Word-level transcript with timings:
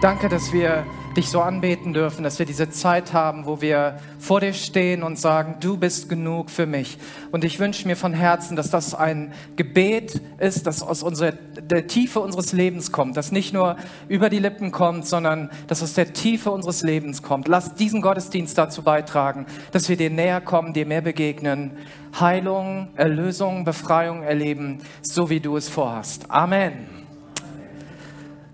Danke, 0.00 0.30
dass 0.30 0.54
wir 0.54 0.86
dich 1.14 1.28
so 1.28 1.42
anbeten 1.42 1.92
dürfen, 1.92 2.22
dass 2.22 2.38
wir 2.38 2.46
diese 2.46 2.70
Zeit 2.70 3.12
haben, 3.12 3.44
wo 3.44 3.60
wir 3.60 3.98
vor 4.18 4.40
dir 4.40 4.54
stehen 4.54 5.02
und 5.02 5.18
sagen, 5.18 5.56
du 5.60 5.76
bist 5.76 6.08
genug 6.08 6.48
für 6.48 6.64
mich. 6.64 6.96
Und 7.32 7.44
ich 7.44 7.58
wünsche 7.58 7.86
mir 7.86 7.96
von 7.96 8.14
Herzen, 8.14 8.56
dass 8.56 8.70
das 8.70 8.94
ein 8.94 9.34
Gebet 9.56 10.22
ist, 10.38 10.66
das 10.66 10.82
aus 10.82 11.02
unserer, 11.02 11.32
der 11.32 11.86
Tiefe 11.86 12.20
unseres 12.20 12.54
Lebens 12.54 12.92
kommt, 12.92 13.18
das 13.18 13.30
nicht 13.30 13.52
nur 13.52 13.76
über 14.08 14.30
die 14.30 14.38
Lippen 14.38 14.72
kommt, 14.72 15.06
sondern 15.06 15.50
das 15.66 15.82
aus 15.82 15.92
der 15.92 16.14
Tiefe 16.14 16.50
unseres 16.50 16.82
Lebens 16.82 17.22
kommt. 17.22 17.46
Lass 17.46 17.74
diesen 17.74 18.00
Gottesdienst 18.00 18.56
dazu 18.56 18.82
beitragen, 18.82 19.44
dass 19.72 19.90
wir 19.90 19.98
dir 19.98 20.08
näher 20.08 20.40
kommen, 20.40 20.72
dir 20.72 20.86
mehr 20.86 21.02
begegnen, 21.02 21.72
Heilung, 22.18 22.88
Erlösung, 22.94 23.66
Befreiung 23.66 24.22
erleben, 24.22 24.78
so 25.02 25.28
wie 25.28 25.40
du 25.40 25.58
es 25.58 25.68
vorhast. 25.68 26.30
Amen. 26.30 26.88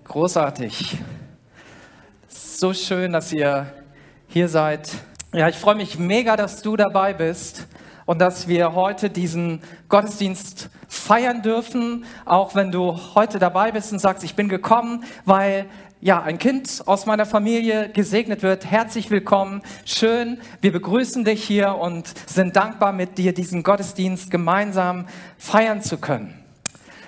Großartig 0.03 0.99
so 2.59 2.73
schön, 2.73 3.13
dass 3.13 3.35
ihr 3.35 3.67
hier 4.29 4.49
seid. 4.49 4.91
Ja, 5.35 5.49
ich 5.49 5.57
freue 5.57 5.75
mich 5.75 5.99
mega, 5.99 6.37
dass 6.37 6.63
du 6.63 6.75
dabei 6.75 7.13
bist 7.13 7.67
und 8.07 8.19
dass 8.19 8.49
wir 8.49 8.75
heute 8.75 9.11
diesen 9.11 9.61
Gottesdienst 9.91 10.71
feiern 10.89 11.43
dürfen, 11.43 12.07
auch 12.25 12.55
wenn 12.55 12.73
du 12.73 12.99
heute 13.15 13.39
dabei 13.39 13.73
bist 13.73 13.93
und 13.93 13.99
sagst, 13.99 14.25
ich 14.25 14.37
bin 14.37 14.49
gekommen, 14.49 15.05
weil 15.27 15.67
ja, 16.01 16.23
ein 16.23 16.39
Kind 16.39 16.83
aus 16.87 17.05
meiner 17.05 17.27
Familie 17.27 17.91
gesegnet 17.91 18.43
wird. 18.43 18.65
Herzlich 18.65 19.11
willkommen. 19.11 19.61
Schön. 19.85 20.39
Wir 20.63 20.73
begrüßen 20.73 21.25
dich 21.25 21.45
hier 21.45 21.75
und 21.75 22.09
sind 22.27 22.57
dankbar, 22.57 22.93
mit 22.93 23.19
dir 23.19 23.35
diesen 23.35 23.65
Gottesdienst 23.65 24.31
gemeinsam 24.31 25.09
feiern 25.37 25.83
zu 25.83 25.99
können. 25.99 26.46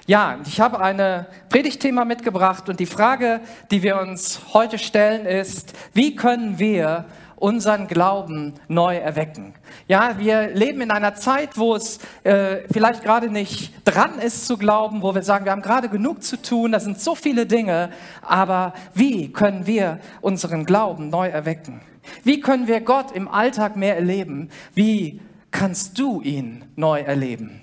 Ja, 0.08 0.38
ich 0.46 0.58
habe 0.58 0.80
eine 0.80 1.26
Predigtthema 1.50 2.06
mitgebracht 2.06 2.70
und 2.70 2.80
die 2.80 2.86
Frage, 2.86 3.42
die 3.70 3.82
wir 3.82 4.00
uns 4.00 4.40
heute 4.54 4.78
stellen, 4.78 5.26
ist, 5.26 5.74
wie 5.92 6.16
können 6.16 6.58
wir 6.58 7.04
unseren 7.36 7.88
Glauben 7.88 8.54
neu 8.68 8.96
erwecken. 8.96 9.52
Ja, 9.86 10.18
wir 10.18 10.48
leben 10.48 10.80
in 10.80 10.90
einer 10.90 11.14
Zeit, 11.14 11.58
wo 11.58 11.74
es 11.74 11.98
äh, 12.24 12.62
vielleicht 12.72 13.02
gerade 13.02 13.28
nicht 13.28 13.74
dran 13.84 14.18
ist 14.18 14.46
zu 14.46 14.56
glauben, 14.56 15.02
wo 15.02 15.14
wir 15.14 15.22
sagen, 15.22 15.44
wir 15.44 15.52
haben 15.52 15.60
gerade 15.60 15.90
genug 15.90 16.22
zu 16.22 16.40
tun, 16.40 16.72
da 16.72 16.80
sind 16.80 16.98
so 16.98 17.14
viele 17.14 17.44
Dinge, 17.44 17.90
aber 18.22 18.72
wie 18.94 19.30
können 19.30 19.66
wir 19.66 20.00
unseren 20.22 20.64
Glauben 20.64 21.10
neu 21.10 21.28
erwecken? 21.28 21.82
Wie 22.24 22.40
können 22.40 22.66
wir 22.66 22.80
Gott 22.80 23.12
im 23.12 23.28
Alltag 23.28 23.76
mehr 23.76 23.96
erleben? 23.96 24.48
Wie 24.72 25.20
kannst 25.50 25.98
du 25.98 26.22
ihn 26.22 26.64
neu 26.76 27.00
erleben? 27.00 27.60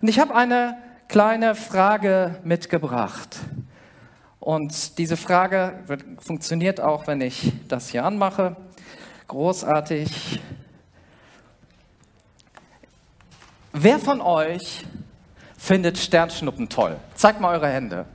Und 0.00 0.06
ich 0.06 0.20
habe 0.20 0.36
eine 0.36 0.76
kleine 1.10 1.56
Frage 1.56 2.36
mitgebracht. 2.44 3.36
Und 4.38 4.96
diese 4.96 5.16
Frage 5.16 5.80
funktioniert 6.20 6.80
auch, 6.80 7.08
wenn 7.08 7.20
ich 7.20 7.52
das 7.66 7.88
hier 7.88 8.04
anmache. 8.04 8.54
Großartig. 9.26 10.40
Wer 13.72 13.98
von 13.98 14.20
euch 14.20 14.86
findet 15.58 15.98
Sternschnuppen 15.98 16.68
toll? 16.68 16.96
Zeigt 17.16 17.40
mal 17.40 17.56
eure 17.56 17.68
Hände. 17.68 18.06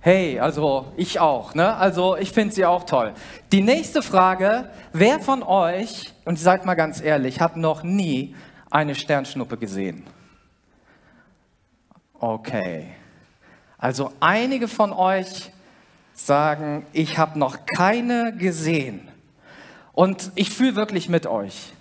Hey, 0.00 0.38
also 0.38 0.92
ich 0.98 1.18
auch, 1.18 1.54
ne? 1.54 1.76
Also 1.76 2.18
ich 2.18 2.30
finde 2.30 2.54
sie 2.54 2.66
auch 2.66 2.84
toll. 2.84 3.14
Die 3.52 3.62
nächste 3.62 4.02
Frage, 4.02 4.68
wer 4.92 5.18
von 5.18 5.42
euch, 5.42 6.12
und 6.26 6.38
seid 6.38 6.66
mal 6.66 6.74
ganz 6.74 7.00
ehrlich, 7.00 7.40
hat 7.40 7.56
noch 7.56 7.82
nie 7.82 8.36
eine 8.70 8.94
Sternschnuppe 8.94 9.56
gesehen? 9.56 10.04
Okay. 12.20 12.88
Also 13.78 14.12
einige 14.20 14.68
von 14.68 14.92
euch 14.92 15.50
sagen, 16.14 16.86
ich 16.92 17.18
habe 17.18 17.38
noch 17.38 17.66
keine 17.66 18.34
gesehen. 18.36 19.08
Und 19.92 20.30
ich 20.34 20.50
fühle 20.50 20.76
wirklich 20.76 21.08
mit 21.08 21.26
euch. 21.26 21.72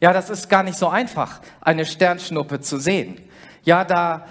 Ja, 0.00 0.12
das 0.12 0.30
ist 0.30 0.48
gar 0.48 0.62
nicht 0.62 0.76
so 0.76 0.88
einfach, 0.88 1.40
eine 1.60 1.86
Sternschnuppe 1.86 2.60
zu 2.60 2.78
sehen. 2.78 3.18
Ja, 3.62 3.84
da 3.84 4.26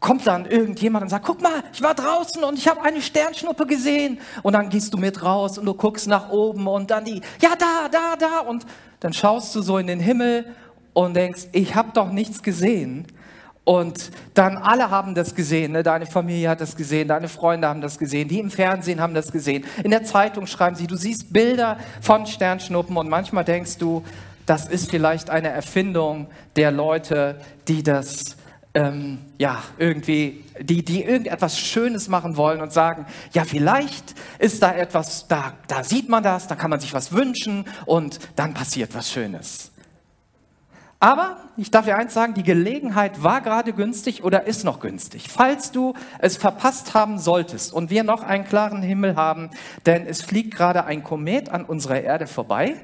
kommt 0.00 0.26
dann 0.26 0.46
irgendjemand 0.46 1.02
und 1.02 1.08
sagt, 1.08 1.26
guck 1.26 1.42
mal, 1.42 1.62
ich 1.72 1.82
war 1.82 1.94
draußen 1.94 2.42
und 2.44 2.56
ich 2.56 2.68
habe 2.68 2.82
eine 2.82 3.02
Sternschnuppe 3.02 3.66
gesehen. 3.66 4.20
Und 4.42 4.52
dann 4.52 4.68
gehst 4.68 4.94
du 4.94 4.98
mit 4.98 5.22
raus 5.22 5.58
und 5.58 5.66
du 5.66 5.74
guckst 5.74 6.06
nach 6.06 6.30
oben 6.30 6.66
und 6.66 6.90
dann 6.90 7.04
die, 7.04 7.20
ja, 7.40 7.50
da, 7.58 7.88
da, 7.90 8.16
da. 8.16 8.40
Und 8.40 8.64
dann 9.00 9.12
schaust 9.12 9.54
du 9.54 9.62
so 9.62 9.78
in 9.78 9.86
den 9.86 10.00
Himmel 10.00 10.54
und 10.92 11.14
denkst, 11.14 11.48
ich 11.52 11.74
habe 11.74 11.90
doch 11.92 12.10
nichts 12.10 12.42
gesehen. 12.42 13.06
Und 13.68 14.12
dann 14.32 14.56
alle 14.56 14.88
haben 14.88 15.14
das 15.14 15.34
gesehen, 15.34 15.72
ne? 15.72 15.82
deine 15.82 16.06
Familie 16.06 16.48
hat 16.48 16.62
das 16.62 16.74
gesehen, 16.74 17.06
deine 17.06 17.28
Freunde 17.28 17.68
haben 17.68 17.82
das 17.82 17.98
gesehen, 17.98 18.26
die 18.26 18.40
im 18.40 18.50
Fernsehen 18.50 18.98
haben 18.98 19.12
das 19.12 19.30
gesehen, 19.30 19.62
in 19.84 19.90
der 19.90 20.04
Zeitung 20.04 20.46
schreiben 20.46 20.74
sie, 20.74 20.86
du 20.86 20.96
siehst 20.96 21.34
Bilder 21.34 21.76
von 22.00 22.24
Sternschnuppen 22.24 22.96
und 22.96 23.10
manchmal 23.10 23.44
denkst 23.44 23.76
du, 23.76 24.02
das 24.46 24.68
ist 24.68 24.90
vielleicht 24.90 25.28
eine 25.28 25.50
Erfindung 25.50 26.28
der 26.56 26.70
Leute, 26.70 27.42
die 27.68 27.82
das 27.82 28.38
ähm, 28.72 29.18
ja 29.36 29.62
irgendwie, 29.76 30.46
die, 30.58 30.82
die 30.82 31.04
irgendetwas 31.04 31.58
Schönes 31.58 32.08
machen 32.08 32.38
wollen 32.38 32.62
und 32.62 32.72
sagen, 32.72 33.04
ja 33.34 33.44
vielleicht 33.44 34.14
ist 34.38 34.62
da 34.62 34.72
etwas, 34.72 35.28
da, 35.28 35.52
da 35.66 35.84
sieht 35.84 36.08
man 36.08 36.22
das, 36.22 36.46
da 36.46 36.54
kann 36.54 36.70
man 36.70 36.80
sich 36.80 36.94
was 36.94 37.12
wünschen 37.12 37.66
und 37.84 38.18
dann 38.34 38.54
passiert 38.54 38.94
was 38.94 39.12
Schönes. 39.12 39.72
Aber 41.00 41.36
ich 41.56 41.70
darf 41.70 41.84
dir 41.84 41.96
eins 41.96 42.12
sagen, 42.12 42.34
die 42.34 42.42
Gelegenheit 42.42 43.22
war 43.22 43.40
gerade 43.40 43.72
günstig 43.72 44.24
oder 44.24 44.48
ist 44.48 44.64
noch 44.64 44.80
günstig. 44.80 45.28
Falls 45.30 45.70
du 45.70 45.94
es 46.18 46.36
verpasst 46.36 46.94
haben 46.94 47.18
solltest 47.18 47.72
und 47.72 47.90
wir 47.90 48.02
noch 48.02 48.24
einen 48.24 48.44
klaren 48.44 48.82
Himmel 48.82 49.14
haben, 49.14 49.50
denn 49.86 50.06
es 50.06 50.22
fliegt 50.22 50.54
gerade 50.54 50.84
ein 50.86 51.04
Komet 51.04 51.50
an 51.50 51.64
unserer 51.64 52.00
Erde 52.00 52.26
vorbei 52.26 52.74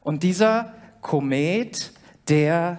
und 0.00 0.22
dieser 0.22 0.72
Komet, 1.02 1.92
der, 2.28 2.78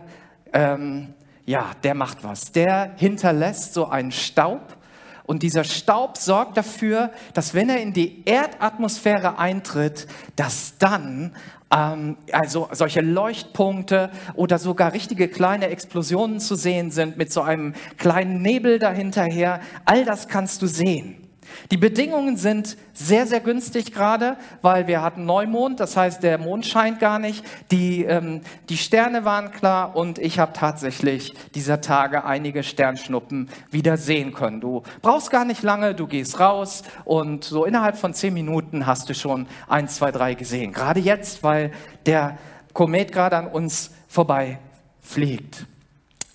ähm, 0.54 1.14
ja, 1.46 1.66
der 1.84 1.94
macht 1.94 2.24
was. 2.24 2.52
Der 2.52 2.94
hinterlässt 2.96 3.76
so 3.76 3.90
einen 3.90 4.12
Staub 4.12 4.78
und 5.26 5.44
dieser 5.44 5.64
Staub 5.64 6.18
sorgt 6.18 6.58
dafür, 6.58 7.12
dass 7.34 7.54
wenn 7.54 7.70
er 7.70 7.82
in 7.82 7.94
die 7.94 8.24
Erdatmosphäre 8.26 9.38
eintritt, 9.38 10.08
dass 10.36 10.78
dann 10.78 11.34
ähm, 11.74 12.18
also 12.32 12.68
solche 12.72 13.02
Leuchtpunkte 13.02 14.12
oder 14.36 14.60
sogar 14.60 14.94
richtige 14.94 15.30
kleine 15.30 15.68
Explosionen 15.68 16.40
zu 16.40 16.56
sehen 16.56 16.92
sind 16.92 17.18
mit 17.18 17.32
so 17.32 17.42
einem 17.42 17.74
kleinen 17.98 18.42
Nebel 18.42 18.80
dahinterher. 18.80 19.62
All 19.86 20.04
das 20.06 20.28
kannst 20.28 20.62
du 20.62 20.68
sehen. 20.68 21.23
Die 21.72 21.78
Bedingungen 21.78 22.38
sind 22.38 22.78
sehr, 22.94 23.26
sehr 23.26 23.40
günstig 23.40 23.94
gerade, 23.94 24.38
weil 24.62 24.88
wir 24.88 25.02
hatten 25.02 25.26
Neumond, 25.26 25.80
das 25.80 25.98
heißt, 25.98 26.24
der 26.24 26.38
Mond 26.38 26.66
scheint 26.66 27.00
gar 27.00 27.20
nicht, 27.20 27.44
die, 27.72 28.04
ähm, 28.04 28.42
die 28.70 28.78
Sterne 28.78 29.26
waren 29.26 29.52
klar 29.52 29.96
und 29.96 30.20
ich 30.20 30.40
habe 30.40 30.54
tatsächlich 30.54 31.34
dieser 31.56 31.82
Tage 31.82 32.26
einige 32.26 32.64
Sternschnuppen 32.64 33.50
wieder 33.72 33.98
sehen 33.98 34.34
können. 34.34 34.62
Du 34.62 34.84
brauchst 35.02 35.32
gar 35.32 35.46
nicht 35.46 35.64
lange, 35.64 35.96
du 35.96 36.08
gehst 36.08 36.40
raus 36.40 36.84
und 37.06 37.44
so 37.44 37.66
innerhalb 37.66 37.98
von 37.98 38.14
zehn 38.14 38.34
Minuten 38.34 38.86
hast 38.86 39.10
du 39.10 39.16
schon 39.16 39.48
eins, 39.68 39.96
zwei, 39.96 40.12
drei 40.12 40.34
gesehen. 40.34 40.74
Gerade 40.74 41.00
jetzt, 41.00 41.44
weil 41.44 41.72
der 42.06 42.38
Komet 42.74 43.12
gerade 43.12 43.38
an 43.38 43.48
uns 43.48 43.92
vorbei 44.08 44.60
fliegt. 45.02 45.66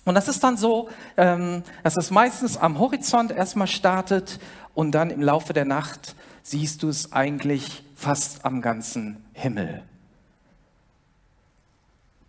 Und 0.09 0.15
das 0.15 0.27
ist 0.27 0.43
dann 0.43 0.57
so, 0.57 0.89
ähm, 1.17 1.61
dass 1.83 1.95
es 1.95 2.09
meistens 2.09 2.57
am 2.57 2.79
Horizont 2.79 3.31
erstmal 3.31 3.67
startet 3.67 4.39
und 4.79 4.91
dann 4.93 5.09
im 5.09 5.21
Laufe 5.21 5.51
der 5.51 5.65
Nacht 5.65 6.15
siehst 6.41 6.83
du 6.83 6.87
es 6.87 7.11
eigentlich 7.11 7.83
fast 7.95 8.45
am 8.45 8.61
ganzen 8.61 9.25
Himmel. 9.33 9.83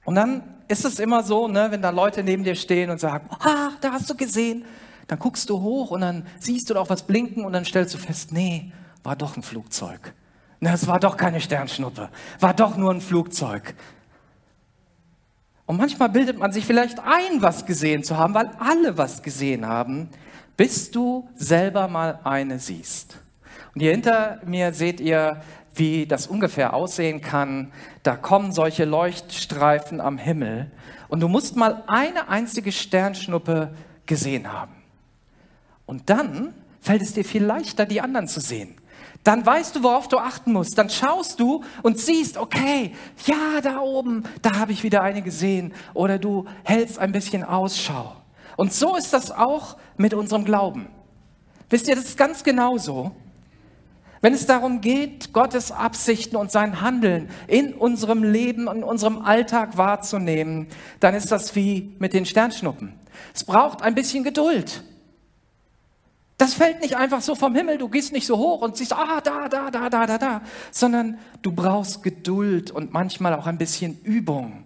Und 0.05 0.17
dann 0.17 0.43
ist 0.67 0.85
es 0.85 0.99
immer 0.99 1.23
so, 1.23 1.47
ne, 1.47 1.69
wenn 1.71 1.81
da 1.81 1.91
Leute 1.91 2.25
neben 2.25 2.43
dir 2.43 2.57
stehen 2.57 2.91
und 2.91 2.99
sagen, 2.99 3.31
ah, 3.39 3.71
da 3.81 3.93
hast 3.93 4.11
du 4.11 4.17
gesehen, 4.17 4.65
dann 5.07 5.21
guckst 5.21 5.49
du 5.49 5.61
hoch 5.61 5.93
und 5.93 6.01
dann 6.01 6.27
siehst 6.41 6.69
du 6.69 6.75
doch 6.75 6.91
was 6.91 7.05
blinken 7.05 7.45
und 7.45 7.53
dann 7.53 7.65
stellst 7.65 7.95
du 7.95 7.99
fest, 7.99 8.33
nee, 8.33 8.73
war 9.05 9.15
doch 9.15 9.37
ein 9.37 9.45
Flugzeug. 9.45 10.13
Ne, 10.59 10.73
es 10.73 10.89
war 10.89 10.99
doch 10.99 11.17
keine 11.17 11.41
Sternschnuppe, 11.41 12.09
war 12.41 12.53
doch 12.53 12.77
nur 12.77 12.91
ein 12.91 13.01
Flugzeug. 13.01 13.77
Und 15.67 15.77
manchmal 15.77 16.09
bildet 16.09 16.37
man 16.37 16.51
sich 16.51 16.67
vielleicht 16.67 16.99
ein, 16.99 17.43
was 17.43 17.65
gesehen 17.65 18.03
zu 18.03 18.17
haben, 18.17 18.35
weil 18.35 18.51
alle 18.59 18.99
was 18.99 19.23
gesehen 19.23 19.67
haben 19.67 20.09
bis 20.57 20.91
du 20.91 21.29
selber 21.35 21.89
mal 21.89 22.21
eine 22.25 22.59
siehst. 22.59 23.19
Und 23.75 23.81
hier 23.81 23.93
hinter 23.93 24.41
mir 24.45 24.73
seht 24.73 25.01
ihr, 25.01 25.43
wie 25.75 26.07
das 26.07 26.27
ungefähr 26.27 26.75
aussehen 26.75 27.21
kann. 27.21 27.73
Da 28.03 28.17
kommen 28.17 28.53
solche 28.53 28.85
Leuchtstreifen 28.85 30.01
am 30.01 30.19
Himmel 30.19 30.71
und 31.09 31.21
du 31.21 31.29
musst 31.29 31.57
mal 31.57 31.85
eine 31.87 32.29
einzige 32.29 32.73
Sternschnuppe 32.73 33.75
gesehen 34.07 34.53
haben. 34.53 34.75
Und 35.87 36.11
dann 36.11 36.55
fällt 36.81 37.03
es 37.03 37.15
dir 37.15 37.25
viel 37.25 37.45
leichter, 37.45 37.87
die 37.87 38.01
anderen 38.01 38.29
zu 38.29 38.41
sehen. 38.41 38.77
Dann 39.23 39.45
weißt 39.45 39.77
du, 39.77 39.83
worauf 39.83 40.09
du 40.09 40.19
achten 40.19 40.53
musst. 40.53 40.79
Dann 40.79 40.89
schaust 40.89 41.41
du 41.41 41.63
und 41.83 41.99
siehst, 41.99 42.39
okay, 42.39 42.95
ja, 43.27 43.61
da 43.63 43.81
oben, 43.81 44.25
da 44.41 44.57
habe 44.57 44.73
ich 44.73 44.83
wieder 44.83 45.03
eine 45.03 45.21
gesehen. 45.21 45.75
Oder 45.93 46.19
du 46.19 46.47
hältst 46.65 46.99
ein 46.99 47.13
bisschen 47.13 47.45
Ausschau. 47.45 48.17
Und 48.57 48.73
so 48.73 48.97
ist 48.97 49.13
das 49.13 49.31
auch 49.31 49.77
mit 49.97 50.15
unserem 50.15 50.45
Glauben. 50.45 50.89
Wisst 51.69 51.89
ihr, 51.89 51.95
das 51.95 52.07
ist 52.07 52.19
ganz 52.19 52.43
genauso. 52.43 53.13
Wenn 54.23 54.35
es 54.35 54.45
darum 54.45 54.83
geht, 54.83 55.33
Gottes 55.33 55.73
Absichten 55.73 56.37
und 56.37 56.51
sein 56.51 56.83
Handeln 56.83 57.31
in 57.47 57.73
unserem 57.73 58.23
Leben, 58.23 58.69
in 58.69 58.85
unserem 58.85 59.23
Alltag 59.23 59.79
wahrzunehmen, 59.79 60.67
dann 61.01 61.15
ist 61.15 61.33
das 61.33 61.57
wie 61.57 61.95
mit 61.99 62.13
den 62.13 62.27
Sternschnuppen. 62.27 62.93
Es 63.35 63.45
braucht 63.45 63.83
ein 63.83 63.95
bisschen 63.95 64.25
Geduld. 64.25 64.83
Das 66.37 66.55
fällt 66.55 66.81
nicht 66.81 66.97
einfach 66.97 67.21
so 67.21 67.35
vom 67.35 67.55
Himmel, 67.55 67.79
du 67.79 67.89
gehst 67.89 68.13
nicht 68.13 68.27
so 68.27 68.39
hoch 68.39 68.63
und 68.63 68.77
siehst, 68.77 68.95
ah, 68.95 69.21
da, 69.23 69.49
da, 69.49 69.71
da, 69.71 69.91
da, 69.91 70.07
da, 70.07 70.19
da, 70.19 70.43
sondern 70.71 71.19
du 71.43 71.53
brauchst 71.53 72.03
Geduld 72.03 72.71
und 72.71 72.93
manchmal 72.93 73.35
auch 73.35 73.47
ein 73.47 73.59
bisschen 73.59 74.01
Übung. 74.05 74.65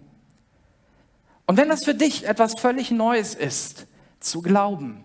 Und 1.47 1.57
wenn 1.57 1.69
das 1.69 1.85
für 1.85 1.93
dich 1.93 2.27
etwas 2.27 2.59
völlig 2.59 2.91
Neues 2.91 3.35
ist, 3.35 3.87
zu 4.19 4.41
glauben, 4.41 5.03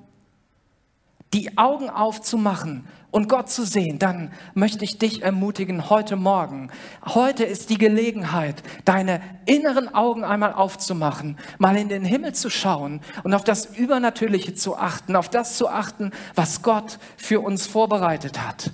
die 1.33 1.59
Augen 1.59 1.91
aufzumachen 1.91 2.89
und 3.11 3.29
Gott 3.29 3.51
zu 3.51 3.65
sehen, 3.65 3.99
dann 3.99 4.33
möchte 4.55 4.85
ich 4.85 4.99
dich 4.99 5.23
ermutigen, 5.23 5.91
heute 5.91 6.17
Morgen, 6.17 6.71
heute 7.05 7.45
ist 7.45 7.71
die 7.71 7.79
Gelegenheit, 7.79 8.63
deine 8.85 9.21
inneren 9.47 9.95
Augen 9.95 10.25
einmal 10.25 10.53
aufzumachen, 10.53 11.37
mal 11.59 11.77
in 11.77 11.89
den 11.89 12.05
Himmel 12.05 12.35
zu 12.35 12.51
schauen 12.51 13.01
und 13.23 13.35
auf 13.35 13.45
das 13.45 13.67
Übernatürliche 13.77 14.55
zu 14.55 14.77
achten, 14.77 15.15
auf 15.15 15.29
das 15.29 15.57
zu 15.57 15.69
achten, 15.69 16.11
was 16.35 16.63
Gott 16.63 16.99
für 17.17 17.41
uns 17.41 17.67
vorbereitet 17.67 18.41
hat. 18.45 18.71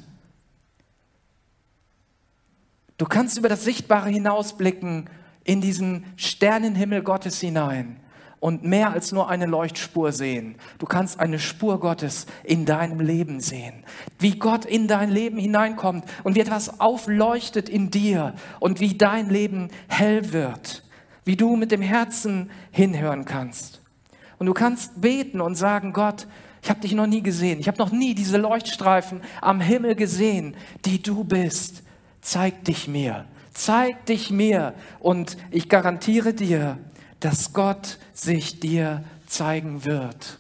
Du 2.99 3.05
kannst 3.05 3.37
über 3.37 3.51
das 3.51 3.65
Sichtbare 3.65 4.09
hinausblicken 4.09 5.11
in 5.47 5.61
diesen 5.61 6.05
Sternenhimmel 6.17 7.03
Gottes 7.03 7.41
hinein 7.41 8.01
und 8.41 8.65
mehr 8.65 8.93
als 8.93 9.13
nur 9.13 9.29
eine 9.31 9.47
Leuchtspur 9.47 10.13
sehen. 10.13 10.57
Du 10.79 10.87
kannst 10.87 11.21
eine 11.21 11.39
Spur 11.39 11.81
Gottes 11.81 12.27
in 12.45 12.67
deinem 12.67 13.01
Leben 13.01 13.41
sehen. 13.41 13.85
Wie 14.19 14.39
Gott 14.39 14.65
in 14.65 14.89
dein 14.89 15.11
Leben 15.11 15.39
hineinkommt 15.39 16.05
und 16.25 16.35
wie 16.35 16.41
etwas 16.41 16.81
aufleuchtet 16.81 17.69
in 17.69 17.91
dir 17.91 18.35
und 18.61 18.81
wie 18.81 18.99
dein 18.99 19.31
Leben 19.31 19.69
hell 19.89 20.33
wird. 20.33 20.83
Wie 21.25 21.37
du 21.37 21.57
mit 21.57 21.71
dem 21.71 21.83
Herzen 21.83 22.51
hinhören 22.73 23.25
kannst. 23.25 23.81
Und 24.39 24.47
du 24.47 24.53
kannst 24.53 25.01
beten 25.01 25.41
und 25.41 25.55
sagen, 25.55 25.93
Gott, 25.93 26.27
ich 26.63 26.69
habe 26.69 26.81
dich 26.81 26.93
noch 26.93 27.07
nie 27.07 27.23
gesehen. 27.23 27.61
Ich 27.61 27.69
habe 27.69 27.79
noch 27.79 27.93
nie 27.93 28.15
diese 28.15 28.37
Leuchtstreifen 28.37 29.21
am 29.41 29.61
Himmel 29.61 29.95
gesehen, 29.95 30.57
die 30.85 31.01
du 31.01 31.23
bist. 31.25 31.85
Zeig 32.21 32.65
dich 32.65 32.89
mir. 32.89 33.25
Zeig 33.57 34.05
dich 34.05 34.31
mir. 34.31 34.75
Und 35.01 35.39
ich 35.51 35.71
garantiere 35.71 36.35
dir, 36.35 36.79
dass 37.21 37.55
Gott 37.55 37.99
sich 38.13 38.61
dir 38.61 39.03
zeigen 39.27 39.85
wird. 39.85 40.39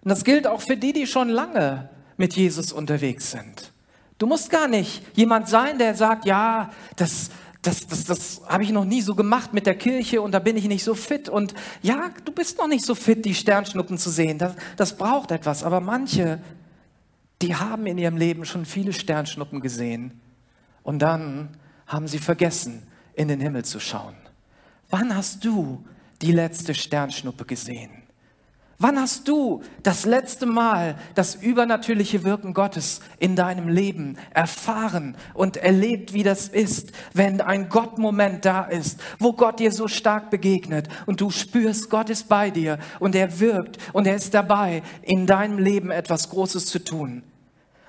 Und 0.00 0.08
das 0.08 0.24
gilt 0.24 0.46
auch 0.46 0.62
für 0.62 0.78
die, 0.78 0.94
die 0.94 1.06
schon 1.06 1.28
lange 1.28 1.90
mit 2.16 2.34
Jesus 2.34 2.72
unterwegs 2.72 3.32
sind. 3.32 3.72
Du 4.16 4.26
musst 4.26 4.48
gar 4.48 4.66
nicht 4.66 5.02
jemand 5.14 5.46
sein, 5.48 5.78
der 5.78 5.94
sagt, 5.94 6.24
ja, 6.24 6.72
das, 6.96 7.28
das, 7.60 7.86
das, 7.86 8.04
das 8.04 8.40
habe 8.48 8.64
ich 8.64 8.70
noch 8.70 8.86
nie 8.86 9.02
so 9.02 9.14
gemacht 9.14 9.52
mit 9.52 9.66
der 9.66 9.74
Kirche 9.74 10.22
und 10.22 10.32
da 10.32 10.38
bin 10.38 10.56
ich 10.56 10.68
nicht 10.68 10.84
so 10.84 10.94
fit. 10.94 11.28
Und 11.28 11.52
ja, 11.82 12.10
du 12.24 12.32
bist 12.32 12.56
noch 12.56 12.66
nicht 12.66 12.86
so 12.86 12.94
fit, 12.94 13.26
die 13.26 13.34
Sternschnuppen 13.34 13.98
zu 13.98 14.08
sehen. 14.08 14.38
Das, 14.38 14.54
das 14.78 14.96
braucht 14.96 15.32
etwas. 15.32 15.62
Aber 15.62 15.80
manche, 15.80 16.40
die 17.42 17.54
haben 17.54 17.84
in 17.84 17.98
ihrem 17.98 18.16
Leben 18.16 18.46
schon 18.46 18.64
viele 18.64 18.94
Sternschnuppen 18.94 19.60
gesehen. 19.60 20.18
Und 20.86 21.00
dann 21.00 21.48
haben 21.88 22.06
sie 22.06 22.20
vergessen, 22.20 22.86
in 23.14 23.26
den 23.26 23.40
Himmel 23.40 23.64
zu 23.64 23.80
schauen. 23.80 24.14
Wann 24.88 25.16
hast 25.16 25.44
du 25.44 25.84
die 26.22 26.30
letzte 26.30 26.76
Sternschnuppe 26.76 27.44
gesehen? 27.44 27.90
Wann 28.78 28.96
hast 29.00 29.26
du 29.26 29.64
das 29.82 30.04
letzte 30.04 30.46
Mal 30.46 30.96
das 31.16 31.34
übernatürliche 31.34 32.22
Wirken 32.22 32.54
Gottes 32.54 33.00
in 33.18 33.34
deinem 33.34 33.66
Leben 33.66 34.16
erfahren 34.32 35.16
und 35.34 35.56
erlebt, 35.56 36.12
wie 36.12 36.22
das 36.22 36.46
ist, 36.46 36.92
wenn 37.12 37.40
ein 37.40 37.68
Gottmoment 37.68 38.44
da 38.44 38.62
ist, 38.62 39.00
wo 39.18 39.32
Gott 39.32 39.58
dir 39.58 39.72
so 39.72 39.88
stark 39.88 40.30
begegnet 40.30 40.88
und 41.06 41.20
du 41.20 41.30
spürst, 41.30 41.90
Gott 41.90 42.10
ist 42.10 42.28
bei 42.28 42.50
dir 42.50 42.78
und 43.00 43.16
er 43.16 43.40
wirkt 43.40 43.78
und 43.92 44.06
er 44.06 44.14
ist 44.14 44.34
dabei, 44.34 44.84
in 45.02 45.26
deinem 45.26 45.58
Leben 45.58 45.90
etwas 45.90 46.30
Großes 46.30 46.66
zu 46.66 46.78
tun? 46.78 47.24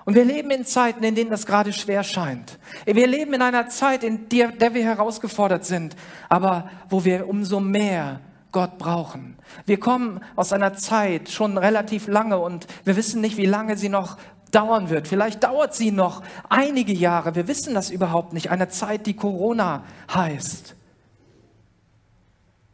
Und 0.08 0.16
wir 0.16 0.24
leben 0.24 0.52
in 0.52 0.64
Zeiten, 0.64 1.04
in 1.04 1.16
denen 1.16 1.32
das 1.32 1.46
gerade 1.46 1.74
schwer 1.74 2.02
scheint. 2.02 2.60
Wir 2.86 3.08
leben 3.08 3.34
in 3.34 3.42
einer 3.42 3.68
Zeit, 3.68 4.06
in 4.06 4.30
der, 4.30 4.54
der 4.54 4.74
wir 4.74 4.86
herausgefordert 4.86 5.66
sind, 5.66 5.98
aber 6.30 6.70
wo 6.88 7.04
wir 7.04 7.28
umso 7.28 7.60
mehr 7.60 8.22
Gott 8.54 8.78
brauchen. 8.78 9.36
Wir 9.66 9.82
kommen 9.82 10.22
aus 10.38 10.54
einer 10.54 10.76
Zeit 10.76 11.28
schon 11.28 11.58
relativ 11.58 12.08
lange 12.08 12.40
und 12.40 12.68
wir 12.86 12.96
wissen 12.96 13.20
nicht, 13.20 13.36
wie 13.36 13.48
lange 13.48 13.76
sie 13.76 13.90
noch 13.90 14.18
dauern 14.50 14.90
wird. 14.90 15.10
Vielleicht 15.10 15.44
dauert 15.44 15.76
sie 15.76 15.92
noch 15.92 16.24
einige 16.48 16.94
Jahre. 16.94 17.36
Wir 17.36 17.50
wissen 17.50 17.74
das 17.74 17.90
überhaupt 17.90 18.32
nicht. 18.32 18.50
Eine 18.50 18.70
Zeit, 18.70 19.08
die 19.08 19.16
Corona 19.18 19.84
heißt. 20.14 20.74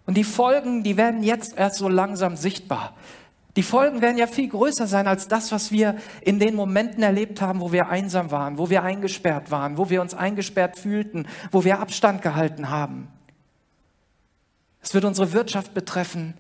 Und 0.06 0.18
die 0.18 0.24
Folgen, 0.24 0.84
die 0.84 0.98
werden 0.98 1.24
jetzt 1.24 1.58
erst 1.58 1.78
so 1.78 1.90
langsam 1.90 2.36
sichtbar. 2.36 2.94
Die 3.56 3.64
Folgen 3.64 4.02
werden 4.02 4.18
ja 4.18 4.26
viel 4.26 4.50
größer 4.50 4.88
sein 4.88 5.08
als 5.08 5.28
das, 5.28 5.52
was 5.52 5.72
wir 5.72 5.96
in 6.22 6.40
den 6.40 6.56
Momenten 6.56 7.04
erlebt 7.04 7.40
haben, 7.40 7.62
wo 7.62 7.72
wir 7.72 7.88
einsam 7.88 8.32
waren, 8.32 8.58
wo 8.58 8.70
wir 8.70 8.82
eingesperrt 8.82 9.52
waren, 9.52 9.78
wo 9.78 9.90
wir 9.90 10.02
uns 10.02 10.16
eingesperrt 10.16 10.78
fühlten, 10.78 11.28
wo 11.52 11.64
wir 11.64 11.80
Abstand 11.80 12.24
gehalten 12.24 12.70
haben. 12.70 13.10
Es 14.82 14.94
wird 14.94 15.06
unsere 15.06 15.34
Wirtschaft 15.34 15.74
betreffen, 15.74 16.34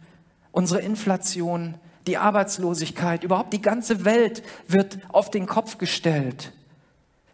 unsere 0.51 0.81
Inflation, 0.81 1.75
die 2.07 2.17
Arbeitslosigkeit, 2.17 3.23
überhaupt 3.23 3.53
die 3.53 3.61
ganze 3.61 4.05
Welt 4.05 4.43
wird 4.67 4.97
auf 5.09 5.29
den 5.29 5.45
Kopf 5.45 5.77
gestellt. 5.77 6.51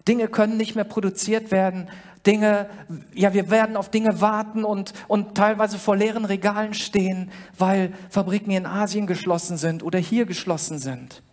Dinge 0.08 0.28
können 0.28 0.58
nicht 0.58 0.76
mehr 0.76 0.84
produziert 0.84 1.52
werden, 1.52 1.90
Dinge, 2.30 2.70
ja, 3.16 3.34
wir 3.34 3.50
werden 3.50 3.76
auf 3.76 3.90
Dinge 3.90 4.22
warten 4.22 4.64
und, 4.64 4.94
und 5.08 5.34
teilweise 5.34 5.80
vor 5.80 5.96
leeren 5.96 6.26
Regalen 6.26 6.76
stehen, 6.76 7.32
weil 7.58 7.92
Fabriken 8.12 8.52
in 8.52 8.68
Asien 8.68 9.08
geschlossen 9.08 9.58
sind 9.58 9.82
oder 9.82 9.98
hier 9.98 10.28
geschlossen 10.28 10.78
sind. 10.78 11.24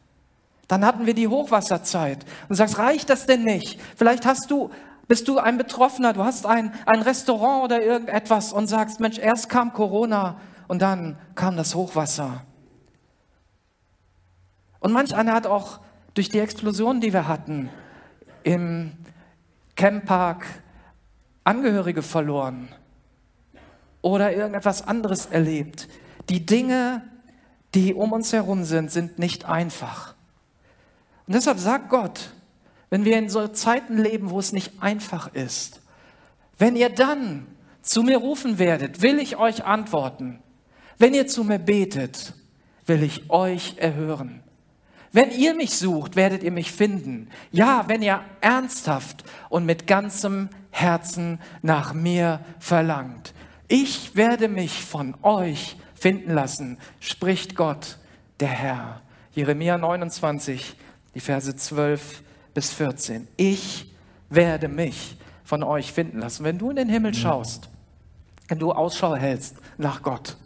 Dann 0.69 0.87
hatten 0.87 1.05
wir 1.05 1.13
die 1.13 1.29
Hochwasserzeit 1.29 2.25
und 2.25 2.51
du 2.51 2.55
sagst, 2.55 2.79
reicht 2.79 3.11
das 3.11 3.27
denn 3.27 3.45
nicht? 3.45 3.79
Vielleicht 3.95 4.25
hast 4.25 4.51
du, 4.51 4.71
bist 5.07 5.29
du 5.29 5.39
ein 5.39 5.59
Betroffener, 5.59 6.15
du 6.15 6.25
hast 6.25 6.47
ein, 6.47 6.73
ein 6.87 7.03
Restaurant 7.03 7.65
oder 7.65 7.83
irgendetwas 7.83 8.55
und 8.55 8.67
sagst, 8.67 8.99
Mensch, 8.99 9.19
erst 9.19 9.51
kam 9.51 9.75
Corona 9.75 10.41
und 10.67 10.81
dann 10.81 11.19
kam 11.35 11.59
das 11.59 11.75
Hochwasser. 11.75 12.43
Und 14.81 14.93
manch 14.93 15.15
einer 15.15 15.35
hat 15.35 15.47
auch 15.47 15.81
durch 16.15 16.31
die 16.31 16.39
Explosion, 16.39 17.03
die 17.03 17.13
wir 17.13 17.29
hatten, 17.29 17.69
im 18.45 18.93
Camppark 19.75 20.47
Angehörige 21.47 22.03
verloren 22.03 22.69
oder 24.03 24.35
irgendetwas 24.35 24.87
anderes 24.87 25.27
erlebt. 25.27 25.89
Die 26.29 26.45
Dinge, 26.45 27.03
die 27.75 27.95
um 27.95 28.13
uns 28.13 28.33
herum 28.33 28.65
sind, 28.65 28.91
sind 28.91 29.19
nicht 29.19 29.45
einfach. 29.45 30.15
Und 31.27 31.35
deshalb 31.35 31.59
sagt 31.59 31.89
Gott, 31.89 32.31
wenn 32.91 33.05
wir 33.05 33.19
in 33.19 33.29
so 33.29 33.47
Zeiten 33.49 33.97
leben, 33.99 34.31
wo 34.31 34.39
es 34.39 34.53
nicht 34.53 34.83
einfach 34.83 35.33
ist, 35.35 35.81
wenn 36.59 36.75
ihr 36.75 36.89
dann 36.89 37.47
zu 37.83 38.03
mir 38.03 38.19
rufen 38.19 38.59
werdet, 38.59 39.03
will 39.03 39.19
ich 39.19 39.37
euch 39.37 39.65
antworten. 39.65 40.41
Wenn 40.99 41.15
ihr 41.15 41.27
zu 41.27 41.45
mir 41.45 41.59
betet, 41.59 42.33
will 42.87 43.03
ich 43.03 43.31
euch 43.31 43.75
erhören. 43.79 44.43
Wenn 45.13 45.31
ihr 45.31 45.55
mich 45.55 45.77
sucht, 45.77 46.17
werdet 46.17 46.43
ihr 46.43 46.51
mich 46.51 46.73
finden. 46.73 47.29
Ja, 47.53 47.85
wenn 47.87 48.03
ihr 48.03 48.21
ernsthaft 48.41 49.25
und 49.49 49.65
mit 49.65 49.87
ganzem 49.87 50.49
Herzen 50.77 51.41
nach 51.63 51.95
mir 51.95 52.41
verlangt. 52.59 53.33
Ich 53.67 54.15
werde 54.15 54.49
mich 54.49 54.85
von 54.85 55.15
euch 55.23 55.77
finden 55.95 56.35
lassen, 56.35 56.77
spricht 57.01 57.57
Gott, 57.57 57.97
der 58.41 58.49
Herr. 58.49 59.01
Jeremia 59.33 59.79
29, 59.79 60.77
die 61.15 61.21
Verse 61.21 61.57
12 61.57 62.23
bis 62.53 62.73
14. 62.75 63.27
Ich 63.37 63.91
werde 64.29 64.69
mich 64.69 65.17
von 65.45 65.63
euch 65.63 65.93
finden 65.93 66.19
lassen. 66.19 66.45
Wenn 66.45 66.59
du 66.59 66.69
in 66.71 66.77
den 66.77 66.91
Himmel 66.91 67.15
schaust, 67.15 67.71
wenn 68.49 68.59
du 68.59 68.73
Ausschau 68.73 69.17
hältst 69.17 69.57
nach 69.79 70.03
Gott, 70.03 70.37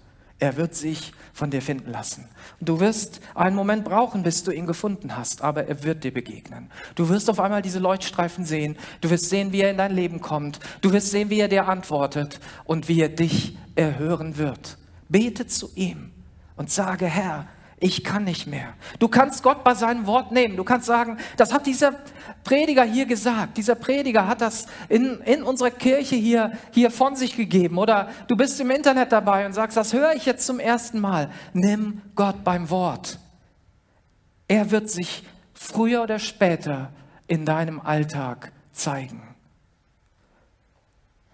er 0.40 0.56
wird 0.56 0.74
sich 0.74 1.12
von 1.32 1.50
dir 1.50 1.62
finden 1.62 1.92
lassen. 1.92 2.28
Du 2.60 2.80
wirst 2.80 3.20
einen 3.34 3.54
Moment 3.54 3.84
brauchen, 3.84 4.22
bis 4.22 4.42
du 4.42 4.50
ihn 4.50 4.66
gefunden 4.66 5.16
hast, 5.16 5.42
aber 5.42 5.66
er 5.66 5.84
wird 5.84 6.02
dir 6.02 6.12
begegnen. 6.12 6.70
Du 6.94 7.08
wirst 7.08 7.30
auf 7.30 7.40
einmal 7.40 7.62
diese 7.62 7.78
Leuchtstreifen 7.78 8.44
sehen. 8.44 8.76
Du 9.00 9.10
wirst 9.10 9.28
sehen, 9.28 9.52
wie 9.52 9.60
er 9.60 9.70
in 9.70 9.78
dein 9.78 9.94
Leben 9.94 10.20
kommt. 10.20 10.58
Du 10.80 10.92
wirst 10.92 11.10
sehen, 11.10 11.30
wie 11.30 11.40
er 11.40 11.48
dir 11.48 11.68
antwortet 11.68 12.40
und 12.64 12.88
wie 12.88 13.00
er 13.00 13.08
dich 13.08 13.56
erhören 13.74 14.36
wird. 14.36 14.78
Bete 15.08 15.46
zu 15.46 15.70
ihm 15.74 16.10
und 16.56 16.70
sage, 16.70 17.06
Herr, 17.06 17.46
ich 17.82 18.04
kann 18.04 18.24
nicht 18.24 18.46
mehr. 18.46 18.74
Du 18.98 19.08
kannst 19.08 19.42
Gott 19.42 19.64
bei 19.64 19.74
seinem 19.74 20.06
Wort 20.06 20.32
nehmen. 20.32 20.56
Du 20.56 20.64
kannst 20.64 20.86
sagen, 20.86 21.16
das 21.38 21.52
hat 21.52 21.66
dieser 21.66 21.94
Prediger 22.44 22.84
hier 22.84 23.06
gesagt. 23.06 23.56
Dieser 23.56 23.74
Prediger 23.74 24.28
hat 24.28 24.42
das 24.42 24.66
in, 24.90 25.18
in 25.22 25.42
unserer 25.42 25.70
Kirche 25.70 26.14
hier, 26.14 26.52
hier 26.72 26.90
von 26.90 27.16
sich 27.16 27.36
gegeben. 27.36 27.78
Oder 27.78 28.10
du 28.28 28.36
bist 28.36 28.60
im 28.60 28.70
Internet 28.70 29.12
dabei 29.12 29.46
und 29.46 29.54
sagst, 29.54 29.78
das 29.78 29.94
höre 29.94 30.12
ich 30.12 30.26
jetzt 30.26 30.44
zum 30.46 30.60
ersten 30.60 31.00
Mal. 31.00 31.30
Nimm 31.54 32.02
Gott 32.14 32.44
beim 32.44 32.68
Wort. 32.68 33.18
Er 34.46 34.70
wird 34.70 34.90
sich 34.90 35.24
früher 35.54 36.02
oder 36.02 36.18
später 36.18 36.90
in 37.28 37.46
deinem 37.46 37.80
Alltag 37.80 38.52
zeigen. 38.72 39.22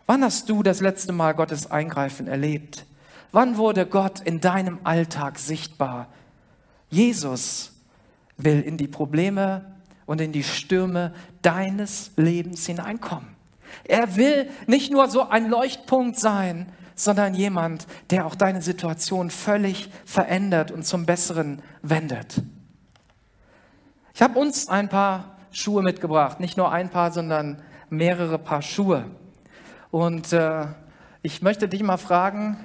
Wann 0.06 0.22
hast 0.22 0.48
du 0.48 0.62
das 0.62 0.80
letzte 0.80 1.12
Mal 1.12 1.34
Gottes 1.34 1.72
Eingreifen 1.72 2.28
erlebt? 2.28 2.84
Wann 3.32 3.56
wurde 3.56 3.84
Gott 3.84 4.20
in 4.20 4.40
deinem 4.40 4.78
Alltag 4.84 5.40
sichtbar? 5.40 6.06
Jesus 6.90 7.72
will 8.36 8.60
in 8.60 8.76
die 8.76 8.88
Probleme 8.88 9.76
und 10.06 10.20
in 10.20 10.32
die 10.32 10.44
Stürme 10.44 11.12
deines 11.42 12.12
Lebens 12.16 12.66
hineinkommen. 12.66 13.36
Er 13.84 14.16
will 14.16 14.48
nicht 14.66 14.92
nur 14.92 15.08
so 15.08 15.28
ein 15.28 15.48
Leuchtpunkt 15.48 16.18
sein, 16.18 16.66
sondern 16.94 17.34
jemand, 17.34 17.86
der 18.10 18.26
auch 18.26 18.34
deine 18.34 18.62
Situation 18.62 19.30
völlig 19.30 19.90
verändert 20.04 20.70
und 20.70 20.86
zum 20.86 21.04
Besseren 21.06 21.62
wendet. 21.82 22.42
Ich 24.14 24.22
habe 24.22 24.38
uns 24.38 24.68
ein 24.68 24.88
paar 24.88 25.36
Schuhe 25.50 25.82
mitgebracht, 25.82 26.40
nicht 26.40 26.56
nur 26.56 26.72
ein 26.72 26.88
paar, 26.88 27.12
sondern 27.12 27.62
mehrere 27.90 28.38
Paar 28.38 28.62
Schuhe. 28.62 29.04
Und 29.90 30.32
äh, 30.32 30.66
ich 31.22 31.42
möchte 31.42 31.68
dich 31.68 31.82
mal 31.82 31.98
fragen, 31.98 32.56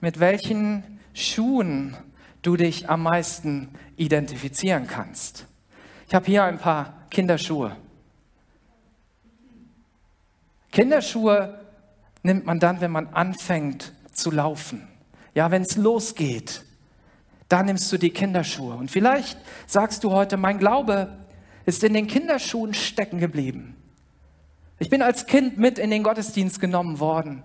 mit 0.00 0.20
welchen 0.20 1.00
Schuhen 1.12 1.96
du 2.46 2.56
dich 2.56 2.88
am 2.88 3.02
meisten 3.02 3.70
identifizieren 3.96 4.86
kannst. 4.86 5.46
Ich 6.06 6.14
habe 6.14 6.26
hier 6.26 6.44
ein 6.44 6.58
paar 6.58 6.94
Kinderschuhe. 7.10 7.76
Kinderschuhe 10.70 11.58
nimmt 12.22 12.46
man 12.46 12.60
dann, 12.60 12.80
wenn 12.80 12.90
man 12.90 13.08
anfängt 13.08 13.92
zu 14.12 14.30
laufen. 14.30 14.86
Ja, 15.34 15.50
wenn 15.50 15.62
es 15.62 15.76
losgeht, 15.76 16.62
da 17.48 17.62
nimmst 17.62 17.90
du 17.92 17.98
die 17.98 18.10
Kinderschuhe. 18.10 18.74
Und 18.74 18.90
vielleicht 18.90 19.38
sagst 19.66 20.04
du 20.04 20.12
heute, 20.12 20.36
mein 20.36 20.58
Glaube 20.58 21.16
ist 21.66 21.82
in 21.84 21.94
den 21.94 22.06
Kinderschuhen 22.06 22.74
stecken 22.74 23.18
geblieben. 23.18 23.76
Ich 24.78 24.90
bin 24.90 25.02
als 25.02 25.26
Kind 25.26 25.58
mit 25.58 25.78
in 25.78 25.90
den 25.90 26.02
Gottesdienst 26.02 26.60
genommen 26.60 27.00
worden. 27.00 27.42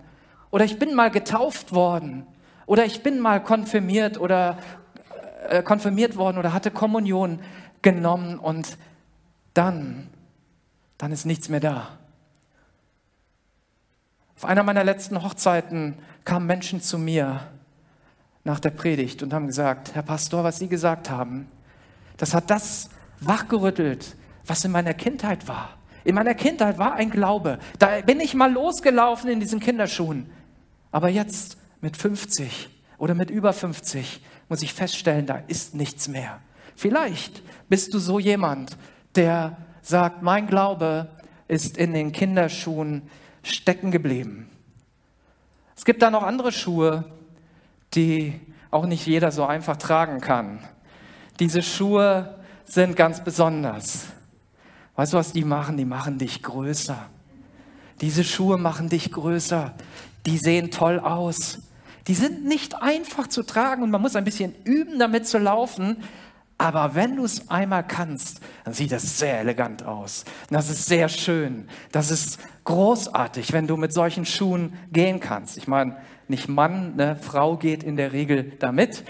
Oder 0.50 0.64
ich 0.64 0.78
bin 0.78 0.94
mal 0.94 1.10
getauft 1.10 1.72
worden. 1.72 2.26
Oder 2.66 2.84
ich 2.84 3.02
bin 3.02 3.20
mal 3.20 3.42
konfirmiert 3.42 4.18
oder 4.18 4.58
äh, 5.48 5.62
konfirmiert 5.62 6.16
worden 6.16 6.38
oder 6.38 6.52
hatte 6.52 6.70
Kommunion 6.70 7.40
genommen 7.82 8.38
und 8.38 8.76
dann, 9.54 10.08
dann 10.98 11.12
ist 11.12 11.26
nichts 11.26 11.48
mehr 11.48 11.60
da. 11.60 11.98
Auf 14.36 14.44
einer 14.44 14.62
meiner 14.62 14.84
letzten 14.84 15.22
Hochzeiten 15.22 15.96
kamen 16.24 16.46
Menschen 16.46 16.80
zu 16.80 16.98
mir 16.98 17.40
nach 18.44 18.60
der 18.60 18.70
Predigt 18.70 19.22
und 19.22 19.34
haben 19.34 19.46
gesagt, 19.46 19.94
Herr 19.94 20.02
Pastor, 20.02 20.44
was 20.44 20.58
Sie 20.58 20.68
gesagt 20.68 21.10
haben, 21.10 21.48
das 22.16 22.34
hat 22.34 22.50
das 22.50 22.90
wachgerüttelt, 23.20 24.16
was 24.46 24.64
in 24.64 24.70
meiner 24.70 24.94
Kindheit 24.94 25.46
war. 25.48 25.76
In 26.04 26.14
meiner 26.14 26.34
Kindheit 26.34 26.78
war 26.78 26.94
ein 26.94 27.10
Glaube. 27.10 27.58
Da 27.78 28.00
bin 28.00 28.20
ich 28.20 28.34
mal 28.34 28.52
losgelaufen 28.52 29.30
in 29.30 29.40
diesen 29.40 29.60
Kinderschuhen. 29.60 30.30
Aber 30.90 31.08
jetzt 31.08 31.58
mit 31.80 31.96
50 31.96 32.70
oder 32.98 33.14
mit 33.14 33.30
über 33.30 33.52
50 33.52 34.22
muss 34.50 34.62
ich 34.62 34.74
feststellen, 34.74 35.26
da 35.26 35.42
ist 35.46 35.74
nichts 35.74 36.08
mehr. 36.08 36.40
Vielleicht 36.76 37.42
bist 37.68 37.94
du 37.94 37.98
so 37.98 38.18
jemand, 38.18 38.76
der 39.14 39.56
sagt, 39.80 40.22
mein 40.22 40.46
Glaube 40.46 41.08
ist 41.48 41.76
in 41.76 41.94
den 41.94 42.12
Kinderschuhen 42.12 43.02
stecken 43.42 43.90
geblieben. 43.90 44.50
Es 45.76 45.84
gibt 45.84 46.02
da 46.02 46.10
noch 46.10 46.24
andere 46.24 46.52
Schuhe, 46.52 47.04
die 47.94 48.38
auch 48.70 48.86
nicht 48.86 49.06
jeder 49.06 49.32
so 49.32 49.46
einfach 49.46 49.76
tragen 49.76 50.20
kann. 50.20 50.58
Diese 51.38 51.62
Schuhe 51.62 52.38
sind 52.64 52.96
ganz 52.96 53.24
besonders. 53.24 54.06
Weißt 54.96 55.12
du, 55.12 55.16
was 55.16 55.32
die 55.32 55.44
machen? 55.44 55.76
Die 55.76 55.84
machen 55.84 56.18
dich 56.18 56.42
größer. 56.42 57.08
Diese 58.00 58.24
Schuhe 58.24 58.58
machen 58.58 58.88
dich 58.88 59.10
größer. 59.10 59.74
Die 60.26 60.38
sehen 60.38 60.70
toll 60.70 60.98
aus. 60.98 61.60
Die 62.06 62.14
sind 62.14 62.44
nicht 62.44 62.82
einfach 62.82 63.26
zu 63.26 63.42
tragen 63.42 63.82
und 63.82 63.90
man 63.90 64.00
muss 64.00 64.16
ein 64.16 64.24
bisschen 64.24 64.54
üben, 64.64 64.98
damit 64.98 65.26
zu 65.26 65.38
laufen. 65.38 65.98
Aber 66.58 66.94
wenn 66.94 67.16
du 67.16 67.24
es 67.24 67.48
einmal 67.48 67.86
kannst, 67.86 68.40
dann 68.64 68.74
sieht 68.74 68.92
das 68.92 69.18
sehr 69.18 69.40
elegant 69.40 69.82
aus. 69.82 70.24
Das 70.50 70.68
ist 70.68 70.86
sehr 70.86 71.08
schön. 71.08 71.68
Das 71.90 72.10
ist 72.10 72.38
großartig, 72.64 73.52
wenn 73.52 73.66
du 73.66 73.78
mit 73.78 73.94
solchen 73.94 74.26
Schuhen 74.26 74.74
gehen 74.92 75.20
kannst. 75.20 75.56
Ich 75.56 75.66
meine, 75.68 75.96
nicht 76.28 76.48
Mann, 76.48 76.96
ne, 76.96 77.16
Frau 77.16 77.56
geht 77.56 77.82
in 77.82 77.96
der 77.96 78.12
Regel 78.12 78.52
damit. 78.58 79.04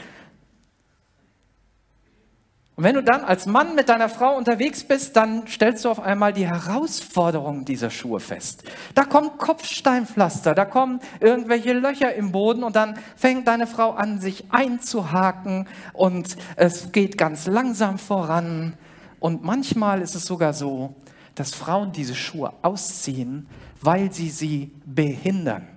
Und 2.80 2.84
wenn 2.84 2.94
du 2.94 3.02
dann 3.02 3.24
als 3.24 3.44
Mann 3.44 3.74
mit 3.74 3.90
deiner 3.90 4.08
Frau 4.08 4.38
unterwegs 4.38 4.84
bist, 4.84 5.14
dann 5.14 5.46
stellst 5.46 5.84
du 5.84 5.90
auf 5.90 6.00
einmal 6.00 6.32
die 6.32 6.46
Herausforderung 6.46 7.66
dieser 7.66 7.90
Schuhe 7.90 8.20
fest. 8.20 8.62
Da 8.94 9.04
kommt 9.04 9.36
Kopfsteinpflaster, 9.36 10.54
da 10.54 10.64
kommen 10.64 10.98
irgendwelche 11.20 11.74
Löcher 11.74 12.14
im 12.14 12.32
Boden 12.32 12.64
und 12.64 12.76
dann 12.76 12.96
fängt 13.16 13.46
deine 13.48 13.66
Frau 13.66 13.90
an, 13.90 14.18
sich 14.18 14.44
einzuhaken 14.48 15.68
und 15.92 16.38
es 16.56 16.90
geht 16.90 17.18
ganz 17.18 17.46
langsam 17.46 17.98
voran. 17.98 18.72
Und 19.18 19.44
manchmal 19.44 20.00
ist 20.00 20.14
es 20.14 20.24
sogar 20.24 20.54
so, 20.54 20.94
dass 21.34 21.54
Frauen 21.54 21.92
diese 21.92 22.14
Schuhe 22.14 22.54
ausziehen, 22.62 23.46
weil 23.82 24.10
sie 24.10 24.30
sie 24.30 24.72
behindern. 24.86 25.68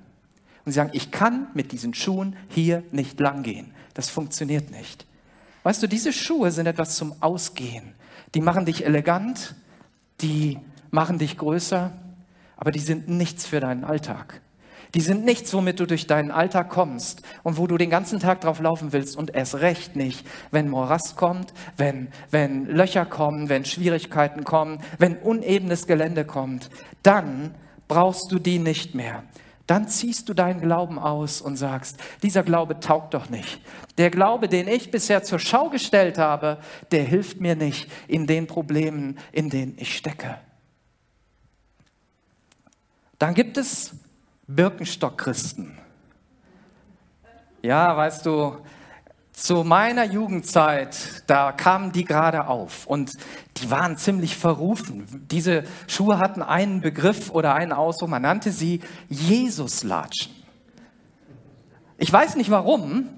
Und 0.64 0.72
sie 0.72 0.78
sagen, 0.78 0.92
ich 0.94 1.12
kann 1.12 1.48
mit 1.54 1.74
diesen 1.74 1.94
Schuhen 1.94 2.38
hier 2.48 2.82
nicht 2.94 3.20
langgehen. 3.20 3.74
Das 3.94 4.10
funktioniert 4.10 4.72
nicht. 4.72 5.06
Weißt 5.64 5.82
du, 5.82 5.88
diese 5.88 6.14
Schuhe 6.14 6.52
sind 6.52 6.68
etwas 6.68 6.96
zum 6.96 7.16
Ausgehen. 7.22 7.94
Die 8.36 8.42
machen 8.42 8.66
dich 8.66 8.86
elegant, 8.86 9.56
die 10.22 10.60
machen 10.92 11.18
dich 11.18 11.38
größer, 11.38 11.92
aber 12.58 12.72
die 12.72 12.80
sind 12.80 13.10
nichts 13.10 13.46
für 13.46 13.60
deinen 13.60 13.84
Alltag. 13.84 14.42
Die 14.94 15.02
sind 15.02 15.26
nichts, 15.26 15.52
womit 15.54 15.80
du 15.80 15.88
durch 15.88 16.06
deinen 16.06 16.30
Alltag 16.30 16.70
kommst 16.70 17.24
und 17.42 17.58
wo 17.58 17.66
du 17.66 17.78
den 17.78 17.90
ganzen 17.90 18.20
Tag 18.20 18.42
drauf 18.42 18.60
laufen 18.60 18.94
willst 18.94 19.18
und 19.18 19.34
erst 19.34 19.56
recht 19.56 19.96
nicht, 19.96 20.26
wenn 20.52 20.70
Morast 20.70 21.16
kommt, 21.16 21.52
wenn, 21.78 22.10
wenn 22.30 22.68
Löcher 22.68 23.06
kommen, 23.06 23.50
wenn 23.50 23.66
Schwierigkeiten 23.66 24.44
kommen, 24.44 24.80
wenn 25.00 25.18
unebenes 25.18 25.88
Gelände 25.88 26.26
kommt. 26.26 26.70
Dann 27.02 27.56
brauchst 27.88 28.32
du 28.32 28.38
die 28.38 28.60
nicht 28.60 28.94
mehr 28.94 29.24
dann 29.68 29.88
ziehst 29.88 30.28
du 30.28 30.34
deinen 30.34 30.60
Glauben 30.62 31.00
aus 31.00 31.42
und 31.42 31.56
sagst, 31.56 31.98
dieser 32.22 32.44
Glaube 32.44 32.80
taugt 32.80 33.14
doch 33.14 33.30
nicht. 33.30 33.62
Der 33.98 34.10
Glaube, 34.10 34.50
den 34.50 34.68
ich 34.68 34.92
bisher 34.92 35.24
zur 35.24 35.40
Schau 35.40 35.70
gestellt 35.70 36.18
habe, 36.18 36.58
der 36.92 37.04
hilft 37.04 37.40
mir 37.40 37.56
nicht 37.56 37.90
in 38.08 38.28
den 38.28 38.48
Problemen, 38.48 39.18
in 39.32 39.50
denen 39.50 39.76
ich 39.78 39.96
stecke. 39.96 40.38
Dann 43.20 43.34
gibt 43.34 43.58
es 43.58 43.96
Birkenstock-Christen. 44.48 45.78
Ja, 47.62 47.96
weißt 47.96 48.26
du, 48.26 48.58
zu 49.34 49.64
meiner 49.64 50.06
Jugendzeit, 50.06 51.24
da 51.28 51.52
kamen 51.52 51.92
die 51.92 52.06
gerade 52.06 52.48
auf 52.48 52.86
und 52.86 53.12
die 53.58 53.70
waren 53.72 53.98
ziemlich 53.98 54.38
verrufen. 54.38 55.26
Diese 55.32 55.64
Schuhe 55.88 56.20
hatten 56.20 56.44
einen 56.44 56.82
Begriff 56.82 57.32
oder 57.32 57.56
einen 57.56 57.74
Ausdruck, 57.74 58.10
man 58.10 58.22
nannte 58.22 58.52
sie 58.52 58.82
Jesuslatschen. 59.10 60.32
Ich 61.98 62.14
weiß 62.14 62.36
nicht 62.36 62.52
warum, 62.52 63.10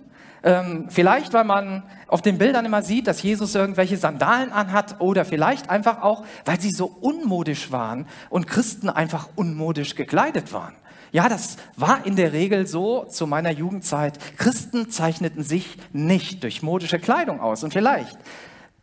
ähm, 0.44 0.88
vielleicht 0.90 1.34
weil 1.34 1.44
man 1.44 1.84
auf 2.08 2.22
den 2.22 2.38
Bildern 2.38 2.66
immer 2.66 2.82
sieht, 2.82 3.08
dass 3.08 3.22
Jesus 3.22 3.54
irgendwelche 3.56 3.98
Sandalen 3.98 4.52
anhat 4.52 5.02
oder 5.02 5.26
vielleicht 5.26 5.70
einfach 5.70 6.02
auch, 6.02 6.24
weil 6.46 6.62
sie 6.62 6.72
so 6.72 6.86
unmodisch 6.86 7.72
waren 7.72 8.08
und 8.30 8.48
Christen 8.48 8.90
einfach 8.90 9.30
unmodisch 9.36 9.96
gekleidet 9.96 10.54
waren. 10.54 10.76
Ja, 11.16 11.30
das 11.30 11.56
war 11.78 12.06
in 12.06 12.18
der 12.18 12.34
Regel 12.34 12.68
so 12.68 13.06
zu 13.06 13.26
meiner 13.26 13.50
Jugendzeit. 13.50 14.20
Christen 14.38 14.90
zeichneten 14.90 15.44
sich 15.44 15.78
nicht 15.94 16.44
durch 16.44 16.62
modische 16.62 17.00
Kleidung 17.00 17.40
aus. 17.40 17.64
Und 17.64 17.72
vielleicht 17.72 18.18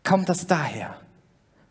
kommt 0.02 0.30
das 0.30 0.46
daher. 0.46 0.96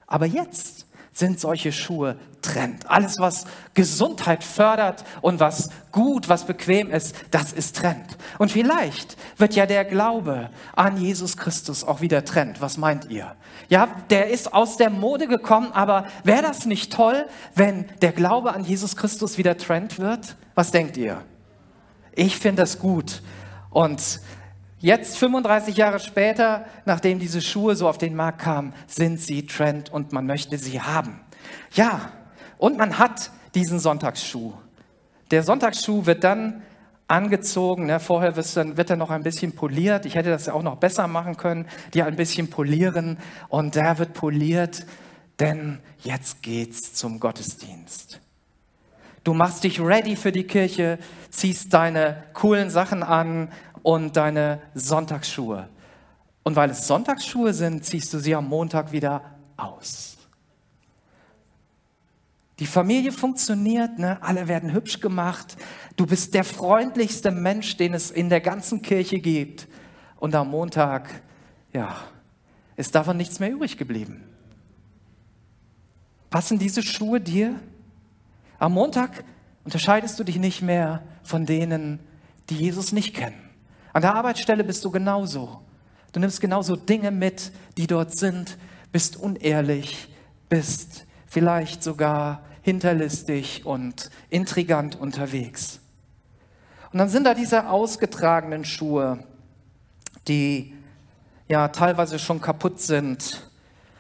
Aber 0.06 0.28
jetzt 0.28 0.86
sind 1.14 1.40
solche 1.40 1.72
Schuhe 1.72 2.18
Trend. 2.42 2.90
Alles, 2.90 3.20
was 3.20 3.46
Gesundheit 3.74 4.44
fördert 4.44 5.04
und 5.22 5.40
was 5.40 5.70
gut, 5.92 6.30
was 6.30 6.46
bequem 6.46 6.90
ist, 6.90 7.16
das 7.30 7.54
ist 7.54 7.76
Trend. 7.76 8.18
Und 8.40 8.52
vielleicht 8.52 9.18
wird 9.38 9.56
ja 9.56 9.66
der 9.66 9.86
Glaube 9.86 10.50
an 10.76 10.98
Jesus 10.98 11.38
Christus 11.38 11.84
auch 11.84 12.02
wieder 12.02 12.26
Trend. 12.26 12.62
Was 12.62 12.78
meint 12.78 13.10
ihr? 13.10 13.36
Ja, 13.70 13.88
der 14.10 14.30
ist 14.30 14.54
aus 14.54 14.78
der 14.78 14.90
Mode 14.90 15.28
gekommen, 15.28 15.72
aber 15.74 16.06
wäre 16.24 16.42
das 16.42 16.66
nicht 16.66 16.92
toll, 16.92 17.26
wenn 17.56 17.86
der 18.02 18.12
Glaube 18.12 18.54
an 18.54 18.64
Jesus 18.64 18.96
Christus 18.96 19.38
wieder 19.38 19.58
Trend 19.58 20.00
wird? 20.00 20.36
Was 20.56 20.72
denkt 20.72 20.98
ihr? 20.98 21.24
Ich 22.14 22.38
finde 22.38 22.64
das 22.64 22.80
gut. 22.80 23.22
Und 23.70 24.20
Jetzt, 24.82 25.20
35 25.20 25.78
Jahre 25.78 26.00
später, 26.00 26.66
nachdem 26.86 27.20
diese 27.20 27.40
Schuhe 27.40 27.76
so 27.76 27.88
auf 27.88 28.00
den 28.00 28.16
Markt 28.16 28.40
kamen, 28.40 28.74
sind 28.88 29.22
sie 29.22 29.46
Trend 29.46 29.94
und 29.94 30.12
man 30.12 30.26
möchte 30.26 30.58
sie 30.58 30.82
haben. 30.82 31.22
Ja, 31.74 32.12
und 32.58 32.78
man 32.80 32.98
hat 32.98 33.30
diesen 33.54 33.80
Sonntagsschuh. 33.80 34.54
Der 35.30 35.44
Sonntagsschuh 35.44 36.08
wird 36.08 36.24
dann 36.24 36.64
angezogen. 37.08 37.86
Ne? 37.86 38.00
Vorher 38.00 38.32
dann, 38.32 38.76
wird 38.76 38.90
er 38.90 38.96
noch 38.96 39.12
ein 39.12 39.22
bisschen 39.22 39.54
poliert. 39.54 40.08
Ich 40.08 40.16
hätte 40.16 40.32
das 40.32 40.48
ja 40.48 40.54
auch 40.54 40.64
noch 40.64 40.78
besser 40.78 41.08
machen 41.08 41.38
können, 41.38 41.68
die 41.94 42.02
ein 42.02 42.16
bisschen 42.16 42.50
polieren. 42.50 43.20
Und 43.50 43.76
der 43.76 44.00
wird 44.00 44.14
poliert, 44.14 44.88
denn 45.40 45.80
jetzt 46.00 46.42
geht's 46.42 46.94
zum 46.94 47.20
Gottesdienst. 47.20 48.20
Du 49.24 49.36
machst 49.36 49.64
dich 49.64 49.80
ready 49.80 50.16
für 50.16 50.32
die 50.32 50.46
Kirche, 50.46 50.98
ziehst 51.30 51.72
deine 51.72 52.24
coolen 52.34 52.72
Sachen 52.72 53.04
an 53.04 53.50
und 53.84 54.16
deine 54.18 54.62
Sonntagsschuhe. 54.74 55.70
Und 56.44 56.56
weil 56.56 56.70
es 56.72 56.88
Sonntagsschuhe 56.88 57.54
sind, 57.54 57.86
ziehst 57.86 58.14
du 58.14 58.20
sie 58.20 58.36
am 58.36 58.48
Montag 58.48 58.92
wieder 58.92 59.22
aus. 59.58 60.18
Die 62.60 62.68
Familie 62.68 63.12
funktioniert, 63.12 63.98
ne? 63.98 64.22
alle 64.22 64.48
werden 64.48 64.72
hübsch 64.72 65.00
gemacht. 65.00 65.58
Du 65.96 66.06
bist 66.06 66.36
der 66.36 66.44
freundlichste 66.44 67.32
Mensch, 67.32 67.78
den 67.78 67.94
es 67.96 68.12
in 68.12 68.30
der 68.30 68.40
ganzen 68.40 68.84
Kirche 68.84 69.20
gibt. 69.20 69.68
Und 70.18 70.36
am 70.36 70.52
Montag, 70.52 71.24
ja, 71.74 71.96
ist 72.76 72.94
davon 72.94 73.18
nichts 73.18 73.40
mehr 73.40 73.52
übrig 73.52 73.78
geblieben. 73.78 74.24
Passen 76.30 76.60
diese 76.60 76.84
Schuhe 76.84 77.20
dir? 77.20 77.60
Am 78.60 78.74
Montag 78.74 79.24
unterscheidest 79.64 80.20
du 80.20 80.24
dich 80.24 80.38
nicht 80.38 80.62
mehr 80.62 81.02
von 81.24 81.48
denen, 81.48 82.00
die 82.50 82.58
Jesus 82.58 82.92
nicht 82.92 83.16
kennen. 83.16 83.41
An 83.94 84.02
der 84.02 84.16
Arbeitsstelle 84.16 84.64
bist 84.64 84.84
du 84.86 84.92
genauso. 84.92 85.62
Du 86.12 86.20
nimmst 86.20 86.42
genauso 86.42 86.76
Dinge 86.76 87.12
mit, 87.12 87.52
die 87.78 87.88
dort 87.88 88.18
sind, 88.18 88.58
bist 88.92 89.18
unehrlich, 89.18 90.10
bist 90.50 91.06
vielleicht 91.28 91.84
sogar 91.84 92.44
hinterlistig 92.62 93.66
und 93.66 94.10
intrigant 94.30 95.00
unterwegs. 95.00 95.80
Und 96.92 97.00
dann 97.00 97.10
sind 97.10 97.24
da 97.24 97.34
diese 97.34 97.70
ausgetragenen 97.70 98.66
Schuhe, 98.66 99.24
die 100.28 100.74
ja 101.48 101.70
teilweise 101.70 102.20
schon 102.20 102.42
kaputt 102.42 102.82
sind 102.82 103.50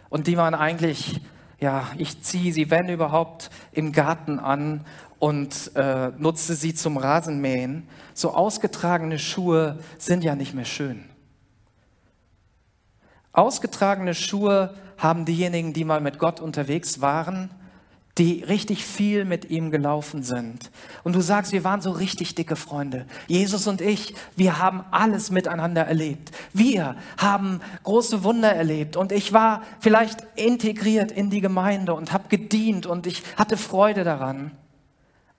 und 0.09 0.27
die 0.27 0.35
man 0.35 0.53
eigentlich, 0.53 1.21
ja, 1.59 1.87
ich 1.97 2.21
ziehe 2.21 2.51
sie, 2.51 2.69
wenn 2.69 2.89
überhaupt, 2.89 3.49
im 3.71 3.93
Garten 3.93 4.39
an 4.39 4.85
und 5.21 5.75
äh, 5.75 6.11
nutze 6.17 6.55
sie 6.55 6.73
zum 6.73 6.97
Rasenmähen. 6.97 7.87
So 8.15 8.33
ausgetragene 8.33 9.19
Schuhe 9.19 9.77
sind 9.99 10.23
ja 10.23 10.35
nicht 10.35 10.55
mehr 10.55 10.65
schön. 10.65 11.05
Ausgetragene 13.31 14.15
Schuhe 14.15 14.73
haben 14.97 15.25
diejenigen, 15.25 15.73
die 15.73 15.85
mal 15.85 16.01
mit 16.01 16.17
Gott 16.17 16.39
unterwegs 16.39 17.01
waren, 17.01 17.51
die 18.17 18.43
richtig 18.43 18.83
viel 18.83 19.23
mit 19.23 19.51
ihm 19.51 19.69
gelaufen 19.69 20.23
sind. 20.23 20.71
Und 21.03 21.13
du 21.13 21.21
sagst, 21.21 21.51
wir 21.51 21.63
waren 21.63 21.81
so 21.81 21.91
richtig 21.91 22.33
dicke 22.33 22.55
Freunde. 22.55 23.05
Jesus 23.27 23.67
und 23.67 23.79
ich, 23.79 24.15
wir 24.35 24.57
haben 24.57 24.83
alles 24.89 25.29
miteinander 25.29 25.83
erlebt. 25.83 26.31
Wir 26.51 26.95
haben 27.17 27.61
große 27.83 28.23
Wunder 28.23 28.55
erlebt. 28.55 28.95
Und 28.97 29.11
ich 29.11 29.33
war 29.33 29.61
vielleicht 29.81 30.25
integriert 30.35 31.11
in 31.11 31.29
die 31.29 31.41
Gemeinde 31.41 31.93
und 31.93 32.11
habe 32.11 32.27
gedient 32.27 32.87
und 32.87 33.05
ich 33.05 33.21
hatte 33.37 33.55
Freude 33.55 34.03
daran. 34.03 34.57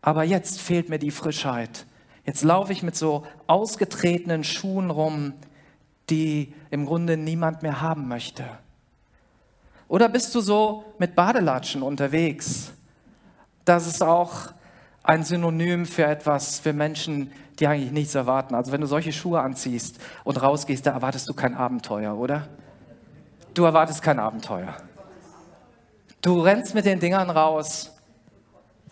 Aber 0.03 0.25
jetzt 0.25 0.61
fehlt 0.61 0.89
mir 0.89 0.99
die 0.99 1.13
Frischheit. 1.13 1.87
Jetzt 2.27 2.43
laufe 2.43 2.73
ich 2.73 2.83
mit 2.83 2.97
so 2.97 3.25
ausgetretenen 3.47 4.45
Schuhen 4.45 4.91
rum, 4.91 5.33
die 6.11 6.53
im 6.71 6.87
Grunde 6.87 7.17
niemand 7.17 7.63
mehr 7.63 7.81
haben 7.81 8.09
möchte. 8.09 8.45
Oder 9.89 10.09
bist 10.09 10.35
du 10.35 10.41
so 10.41 10.85
mit 10.99 11.15
Badelatschen 11.15 11.83
unterwegs? 11.83 12.73
Das 13.65 13.87
ist 13.87 14.03
auch 14.03 14.53
ein 15.03 15.25
Synonym 15.25 15.87
für 15.87 16.05
etwas, 16.05 16.61
für 16.61 16.73
Menschen, 16.73 17.33
die 17.59 17.67
eigentlich 17.67 17.93
nichts 17.93 18.15
erwarten. 18.15 18.55
Also 18.55 18.73
wenn 18.73 18.81
du 18.81 18.87
solche 18.87 19.13
Schuhe 19.13 19.41
anziehst 19.41 20.01
und 20.25 20.41
rausgehst, 20.41 20.87
da 20.87 20.93
erwartest 20.93 21.29
du 21.29 21.35
kein 21.35 21.55
Abenteuer, 21.55 22.17
oder? 22.17 22.49
Du 23.55 23.65
erwartest 23.65 24.03
kein 24.03 24.19
Abenteuer. 24.19 24.75
Du 26.23 26.41
rennst 26.41 26.75
mit 26.75 26.87
den 26.87 27.01
Dingern 27.01 27.31
raus, 27.31 27.93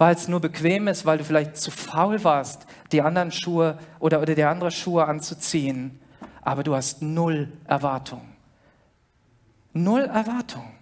weil 0.01 0.15
es 0.15 0.29
nur 0.29 0.41
bequem 0.41 0.89
ist, 0.89 1.05
weil 1.05 1.19
du 1.19 1.25
vielleicht 1.25 1.59
zu 1.59 1.71
faul 1.71 2.25
warst, 2.25 2.67
die 2.91 3.03
anderen 3.03 3.31
Schuhe 3.33 3.77
oder, 3.99 4.23
oder 4.23 4.35
die 4.35 4.45
andere 4.45 4.71
Schuhe 4.71 5.05
anzuziehen. 5.05 6.01
Aber 6.41 6.63
du 6.63 6.75
hast 6.75 7.03
null 7.03 7.53
Erwartung. 7.67 8.23
Null 9.75 10.07
Erwartung. 10.07 10.73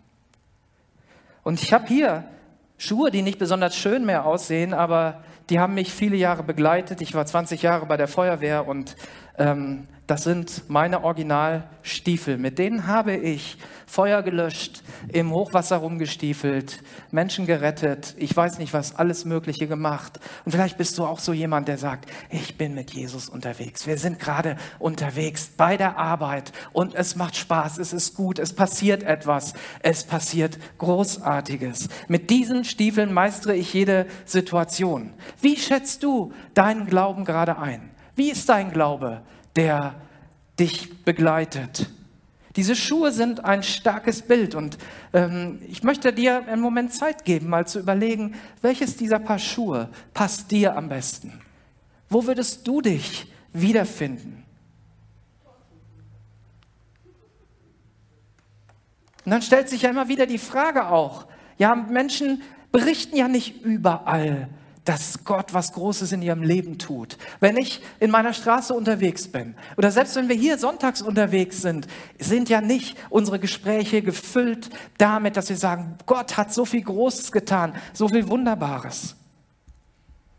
Und 1.42 1.60
ich 1.60 1.72
habe 1.72 1.88
hier 1.88 2.28
Schuhe, 2.76 3.10
die 3.10 3.22
nicht 3.22 3.40
besonders 3.40 3.74
schön 3.74 4.06
mehr 4.06 4.24
aussehen, 4.24 4.72
aber 4.72 5.24
die 5.50 5.58
haben 5.58 5.74
mich 5.74 5.92
viele 5.92 6.14
Jahre 6.14 6.44
begleitet. 6.44 7.00
Ich 7.00 7.12
war 7.12 7.26
20 7.26 7.60
Jahre 7.60 7.86
bei 7.86 7.96
der 7.96 8.06
Feuerwehr 8.06 8.68
und 8.68 8.94
ähm, 9.36 9.88
das 10.08 10.24
sind 10.24 10.68
meine 10.68 11.04
Originalstiefel. 11.04 12.38
Mit 12.38 12.58
denen 12.58 12.86
habe 12.86 13.14
ich 13.14 13.58
Feuer 13.86 14.22
gelöscht, 14.22 14.82
im 15.12 15.30
Hochwasser 15.32 15.76
rumgestiefelt, 15.76 16.82
Menschen 17.10 17.44
gerettet, 17.44 18.14
ich 18.16 18.34
weiß 18.34 18.58
nicht 18.58 18.72
was, 18.72 18.96
alles 18.96 19.26
Mögliche 19.26 19.66
gemacht. 19.66 20.18
Und 20.46 20.52
vielleicht 20.52 20.78
bist 20.78 20.96
du 20.96 21.04
auch 21.04 21.18
so 21.18 21.34
jemand, 21.34 21.68
der 21.68 21.76
sagt, 21.76 22.10
ich 22.30 22.56
bin 22.56 22.74
mit 22.74 22.92
Jesus 22.92 23.28
unterwegs. 23.28 23.86
Wir 23.86 23.98
sind 23.98 24.18
gerade 24.18 24.56
unterwegs 24.78 25.50
bei 25.54 25.76
der 25.76 25.98
Arbeit 25.98 26.52
und 26.72 26.94
es 26.94 27.14
macht 27.14 27.36
Spaß, 27.36 27.76
es 27.76 27.92
ist 27.92 28.14
gut, 28.14 28.38
es 28.38 28.54
passiert 28.54 29.02
etwas, 29.02 29.52
es 29.82 30.04
passiert 30.04 30.58
Großartiges. 30.78 31.90
Mit 32.08 32.30
diesen 32.30 32.64
Stiefeln 32.64 33.12
meistere 33.12 33.54
ich 33.54 33.74
jede 33.74 34.06
Situation. 34.24 35.12
Wie 35.42 35.56
schätzt 35.56 36.02
du 36.02 36.32
deinen 36.54 36.86
Glauben 36.86 37.26
gerade 37.26 37.58
ein? 37.58 37.90
Wie 38.16 38.30
ist 38.30 38.48
dein 38.48 38.72
Glaube? 38.72 39.20
Der 39.58 39.96
dich 40.58 41.04
begleitet. 41.04 41.90
Diese 42.54 42.76
Schuhe 42.76 43.10
sind 43.12 43.44
ein 43.44 43.64
starkes 43.64 44.22
Bild 44.22 44.54
und 44.54 44.78
ähm, 45.12 45.60
ich 45.68 45.82
möchte 45.82 46.12
dir 46.12 46.46
einen 46.46 46.62
Moment 46.62 46.92
Zeit 46.94 47.24
geben, 47.24 47.48
mal 47.48 47.66
zu 47.66 47.80
überlegen, 47.80 48.34
welches 48.62 48.96
dieser 48.96 49.18
Paar 49.18 49.40
Schuhe 49.40 49.90
passt 50.14 50.52
dir 50.52 50.76
am 50.76 50.88
besten? 50.88 51.40
Wo 52.08 52.26
würdest 52.26 52.66
du 52.66 52.80
dich 52.80 53.30
wiederfinden? 53.52 54.44
Und 59.24 59.32
dann 59.32 59.42
stellt 59.42 59.68
sich 59.68 59.82
ja 59.82 59.90
immer 59.90 60.08
wieder 60.08 60.26
die 60.26 60.38
Frage 60.38 60.86
auch, 60.88 61.26
ja, 61.58 61.74
Menschen 61.74 62.42
berichten 62.70 63.16
ja 63.16 63.26
nicht 63.26 63.62
überall 63.62 64.48
dass 64.88 65.22
Gott 65.24 65.52
was 65.52 65.74
Großes 65.74 66.12
in 66.12 66.22
ihrem 66.22 66.42
Leben 66.42 66.78
tut. 66.78 67.18
Wenn 67.40 67.58
ich 67.58 67.82
in 68.00 68.10
meiner 68.10 68.32
Straße 68.32 68.72
unterwegs 68.72 69.28
bin 69.28 69.54
oder 69.76 69.90
selbst 69.90 70.16
wenn 70.16 70.30
wir 70.30 70.36
hier 70.36 70.56
sonntags 70.56 71.02
unterwegs 71.02 71.60
sind, 71.60 71.86
sind 72.18 72.48
ja 72.48 72.62
nicht 72.62 72.96
unsere 73.10 73.38
Gespräche 73.38 74.00
gefüllt 74.00 74.70
damit, 74.96 75.36
dass 75.36 75.50
wir 75.50 75.58
sagen, 75.58 75.98
Gott 76.06 76.38
hat 76.38 76.54
so 76.54 76.64
viel 76.64 76.80
Großes 76.80 77.32
getan, 77.32 77.74
so 77.92 78.08
viel 78.08 78.28
Wunderbares. 78.28 79.14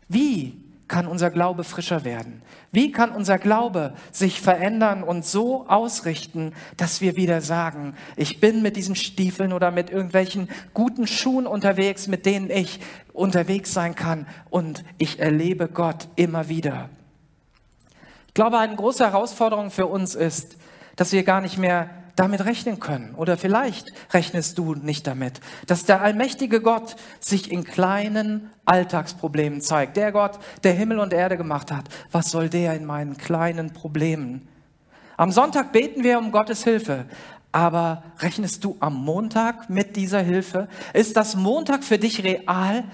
Wie 0.08 0.60
kann 0.90 1.06
unser 1.06 1.30
Glaube 1.30 1.62
frischer 1.62 2.04
werden? 2.04 2.42
Wie 2.72 2.90
kann 2.90 3.12
unser 3.12 3.38
Glaube 3.38 3.94
sich 4.10 4.40
verändern 4.40 5.04
und 5.04 5.24
so 5.24 5.66
ausrichten, 5.68 6.52
dass 6.76 7.00
wir 7.00 7.16
wieder 7.16 7.40
sagen, 7.40 7.94
ich 8.16 8.40
bin 8.40 8.60
mit 8.60 8.76
diesen 8.76 8.96
Stiefeln 8.96 9.52
oder 9.52 9.70
mit 9.70 9.88
irgendwelchen 9.88 10.50
guten 10.74 11.06
Schuhen 11.06 11.46
unterwegs, 11.46 12.08
mit 12.08 12.26
denen 12.26 12.50
ich 12.50 12.80
unterwegs 13.12 13.72
sein 13.72 13.94
kann 13.94 14.26
und 14.50 14.84
ich 14.98 15.20
erlebe 15.20 15.68
Gott 15.68 16.08
immer 16.16 16.48
wieder. 16.48 16.90
Ich 18.26 18.34
glaube, 18.34 18.58
eine 18.58 18.74
große 18.74 19.04
Herausforderung 19.04 19.70
für 19.70 19.86
uns 19.86 20.16
ist, 20.16 20.56
dass 20.96 21.12
wir 21.12 21.22
gar 21.22 21.40
nicht 21.40 21.56
mehr 21.56 21.88
damit 22.20 22.44
rechnen 22.44 22.80
können. 22.80 23.14
Oder 23.16 23.38
vielleicht 23.38 23.88
rechnest 24.12 24.58
du 24.58 24.74
nicht 24.74 25.06
damit, 25.06 25.40
dass 25.66 25.86
der 25.86 26.02
allmächtige 26.02 26.60
Gott 26.60 26.96
sich 27.18 27.50
in 27.50 27.64
kleinen 27.64 28.50
Alltagsproblemen 28.66 29.62
zeigt. 29.62 29.96
Der 29.96 30.12
Gott, 30.12 30.38
der 30.62 30.74
Himmel 30.74 30.98
und 30.98 31.14
Erde 31.14 31.36
gemacht 31.36 31.72
hat. 31.72 31.86
Was 32.12 32.30
soll 32.30 32.50
der 32.50 32.74
in 32.74 32.84
meinen 32.84 33.16
kleinen 33.16 33.72
Problemen? 33.72 34.46
Am 35.16 35.32
Sonntag 35.32 35.72
beten 35.72 36.04
wir 36.04 36.18
um 36.18 36.30
Gottes 36.30 36.62
Hilfe. 36.62 37.06
Aber 37.52 38.04
rechnest 38.20 38.62
du 38.64 38.76
am 38.80 39.02
Montag 39.02 39.70
mit 39.70 39.96
dieser 39.96 40.20
Hilfe? 40.20 40.68
Ist 40.92 41.16
das 41.16 41.34
Montag 41.34 41.82
für 41.82 41.98
dich 41.98 42.22
real? 42.22 42.84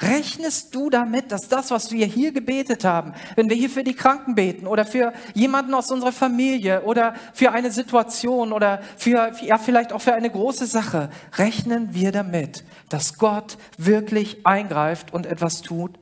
Rechnest 0.00 0.74
du 0.74 0.90
damit, 0.90 1.30
dass 1.30 1.48
das, 1.48 1.70
was 1.70 1.92
wir 1.92 2.06
hier 2.06 2.32
gebetet 2.32 2.84
haben, 2.84 3.12
wenn 3.36 3.48
wir 3.48 3.56
hier 3.56 3.70
für 3.70 3.84
die 3.84 3.94
Kranken 3.94 4.34
beten 4.34 4.66
oder 4.66 4.84
für 4.84 5.12
jemanden 5.34 5.74
aus 5.74 5.90
unserer 5.90 6.12
Familie 6.12 6.82
oder 6.82 7.14
für 7.34 7.52
eine 7.52 7.70
Situation 7.70 8.52
oder 8.52 8.80
für, 8.96 9.32
ja, 9.42 9.58
vielleicht 9.58 9.92
auch 9.92 10.00
für 10.00 10.14
eine 10.14 10.30
große 10.30 10.66
Sache, 10.66 11.10
rechnen 11.36 11.94
wir 11.94 12.10
damit, 12.10 12.64
dass 12.88 13.18
Gott 13.18 13.58
wirklich 13.76 14.46
eingreift 14.46 15.12
und 15.12 15.26
etwas 15.26 15.60
tut? 15.60 15.98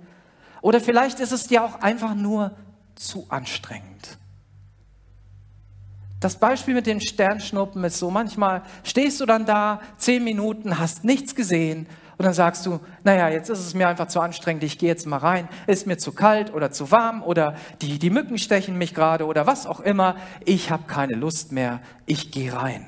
Oder 0.63 0.81
vielleicht 0.81 1.21
ist 1.21 1.33
es 1.33 1.49
dir 1.49 1.65
auch 1.65 1.81
einfach 1.81 2.15
nur 2.15 2.53
zu 2.95 3.27
anstrengend. 3.29 4.19
Das 6.21 6.39
Beispiel 6.39 6.75
mit 6.75 6.87
den 6.87 7.01
Sternschnuppen 7.01 7.83
ist 7.83 7.99
so, 7.99 8.11
manchmal 8.11 8.63
stehst 8.85 9.21
du 9.21 9.27
dann 9.27 9.47
da, 9.47 9.81
zehn 9.97 10.23
Minuten, 10.23 10.79
hast 10.79 11.03
nichts 11.03 11.35
gesehen 11.35 11.87
Und 12.21 12.27
dann 12.27 12.35
sagst 12.35 12.67
du, 12.67 12.81
naja, 13.03 13.31
jetzt 13.31 13.49
ist 13.49 13.61
es 13.61 13.73
mir 13.73 13.89
einfach 13.89 14.09
zu 14.09 14.21
anstrengend, 14.21 14.63
ich 14.63 14.77
gehe 14.77 14.91
jetzt 14.91 15.07
mal 15.07 15.17
rein, 15.17 15.49
ist 15.67 15.87
mir 15.87 15.97
zu 15.97 16.13
kalt 16.13 16.53
oder 16.53 16.71
zu 16.71 16.91
warm 16.91 17.23
oder 17.23 17.57
die, 17.81 17.99
die 17.99 18.11
Mücken 18.11 18.37
stechen 18.37 18.77
mich 18.77 18.93
gerade 18.93 19.25
oder 19.25 19.47
was 19.47 19.67
auch 19.67 19.81
immer. 19.81 20.17
Ich 20.45 20.71
habe 20.71 20.83
keine 20.87 21.15
Lust 21.15 21.51
mehr, 21.51 21.81
ich 22.05 22.31
gehe 22.31 22.53
rein. 22.53 22.85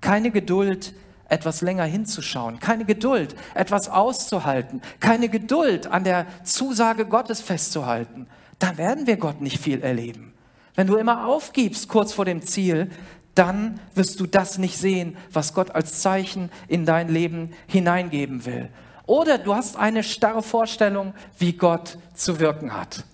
Keine 0.00 0.30
Geduld, 0.30 0.94
etwas 1.28 1.60
länger 1.60 1.84
hinzuschauen, 1.84 2.58
keine 2.58 2.86
Geduld, 2.86 3.36
etwas 3.52 3.90
auszuhalten, 3.90 4.80
keine 4.98 5.28
Geduld, 5.28 5.88
an 5.88 6.04
der 6.04 6.24
Zusage 6.44 7.04
Gottes 7.04 7.42
festzuhalten. 7.42 8.28
Da 8.60 8.78
werden 8.78 9.06
wir 9.06 9.18
Gott 9.18 9.42
nicht 9.42 9.60
viel 9.60 9.82
erleben. 9.82 10.32
Wenn 10.74 10.86
du 10.86 10.96
immer 10.96 11.26
aufgibst 11.26 11.88
kurz 11.88 12.14
vor 12.14 12.24
dem 12.24 12.40
Ziel, 12.40 12.90
dann 13.34 13.80
wirst 13.94 14.20
du 14.20 14.26
das 14.26 14.58
nicht 14.58 14.78
sehen, 14.78 15.16
was 15.32 15.54
Gott 15.54 15.70
als 15.74 16.00
Zeichen 16.00 16.50
in 16.68 16.86
dein 16.86 17.08
Leben 17.08 17.50
hineingeben 17.66 18.44
will. 18.44 18.70
Oder 19.06 19.38
du 19.38 19.54
hast 19.54 19.76
eine 19.76 20.02
starre 20.02 20.42
Vorstellung, 20.42 21.14
wie 21.38 21.52
Gott 21.52 21.98
zu 22.14 22.40
wirken 22.40 22.72
hat. 22.74 23.04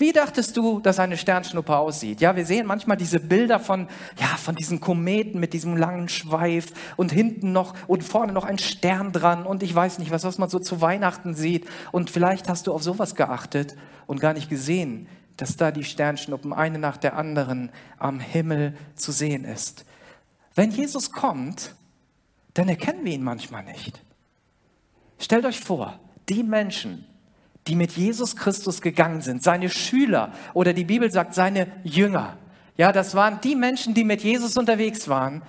Wie 0.00 0.12
dachtest 0.12 0.56
du, 0.56 0.80
dass 0.80 0.98
eine 0.98 1.18
Sternschnuppe 1.18 1.76
aussieht? 1.76 2.22
Ja, 2.22 2.34
wir 2.34 2.46
sehen 2.46 2.66
manchmal 2.66 2.96
diese 2.96 3.20
Bilder 3.20 3.60
von, 3.60 3.86
ja, 4.18 4.28
von 4.38 4.54
diesen 4.54 4.80
Kometen 4.80 5.38
mit 5.38 5.52
diesem 5.52 5.76
langen 5.76 6.08
Schweif 6.08 6.68
und 6.96 7.12
hinten 7.12 7.52
noch 7.52 7.74
und 7.86 8.02
vorne 8.02 8.32
noch 8.32 8.46
ein 8.46 8.56
Stern 8.56 9.12
dran 9.12 9.44
und 9.44 9.62
ich 9.62 9.74
weiß 9.74 9.98
nicht 9.98 10.10
was, 10.10 10.24
was 10.24 10.38
man 10.38 10.48
so 10.48 10.58
zu 10.58 10.80
Weihnachten 10.80 11.34
sieht. 11.34 11.66
Und 11.92 12.08
vielleicht 12.08 12.48
hast 12.48 12.66
du 12.66 12.72
auf 12.72 12.82
sowas 12.82 13.14
geachtet 13.14 13.76
und 14.06 14.20
gar 14.20 14.32
nicht 14.32 14.48
gesehen, 14.48 15.06
dass 15.40 15.56
da 15.56 15.70
die 15.70 15.84
Sternschnuppen 15.84 16.52
eine 16.52 16.78
nach 16.78 16.96
der 16.96 17.16
anderen 17.16 17.70
am 17.98 18.20
Himmel 18.20 18.76
zu 18.94 19.10
sehen 19.10 19.44
ist. 19.44 19.86
Wenn 20.54 20.70
Jesus 20.70 21.12
kommt, 21.12 21.74
dann 22.54 22.68
erkennen 22.68 23.04
wir 23.04 23.12
ihn 23.12 23.22
manchmal 23.22 23.64
nicht. 23.64 24.02
Stellt 25.18 25.46
euch 25.46 25.60
vor, 25.60 25.98
die 26.28 26.42
Menschen, 26.42 27.06
die 27.66 27.74
mit 27.74 27.92
Jesus 27.92 28.36
Christus 28.36 28.82
gegangen 28.82 29.22
sind, 29.22 29.42
seine 29.42 29.70
Schüler 29.70 30.32
oder 30.52 30.72
die 30.72 30.84
Bibel 30.84 31.10
sagt 31.10 31.34
seine 31.34 31.68
Jünger, 31.84 32.36
ja, 32.76 32.92
das 32.92 33.14
waren 33.14 33.40
die 33.40 33.54
Menschen, 33.54 33.94
die 33.94 34.04
mit 34.04 34.22
Jesus 34.22 34.56
unterwegs 34.56 35.08
waren, 35.08 35.42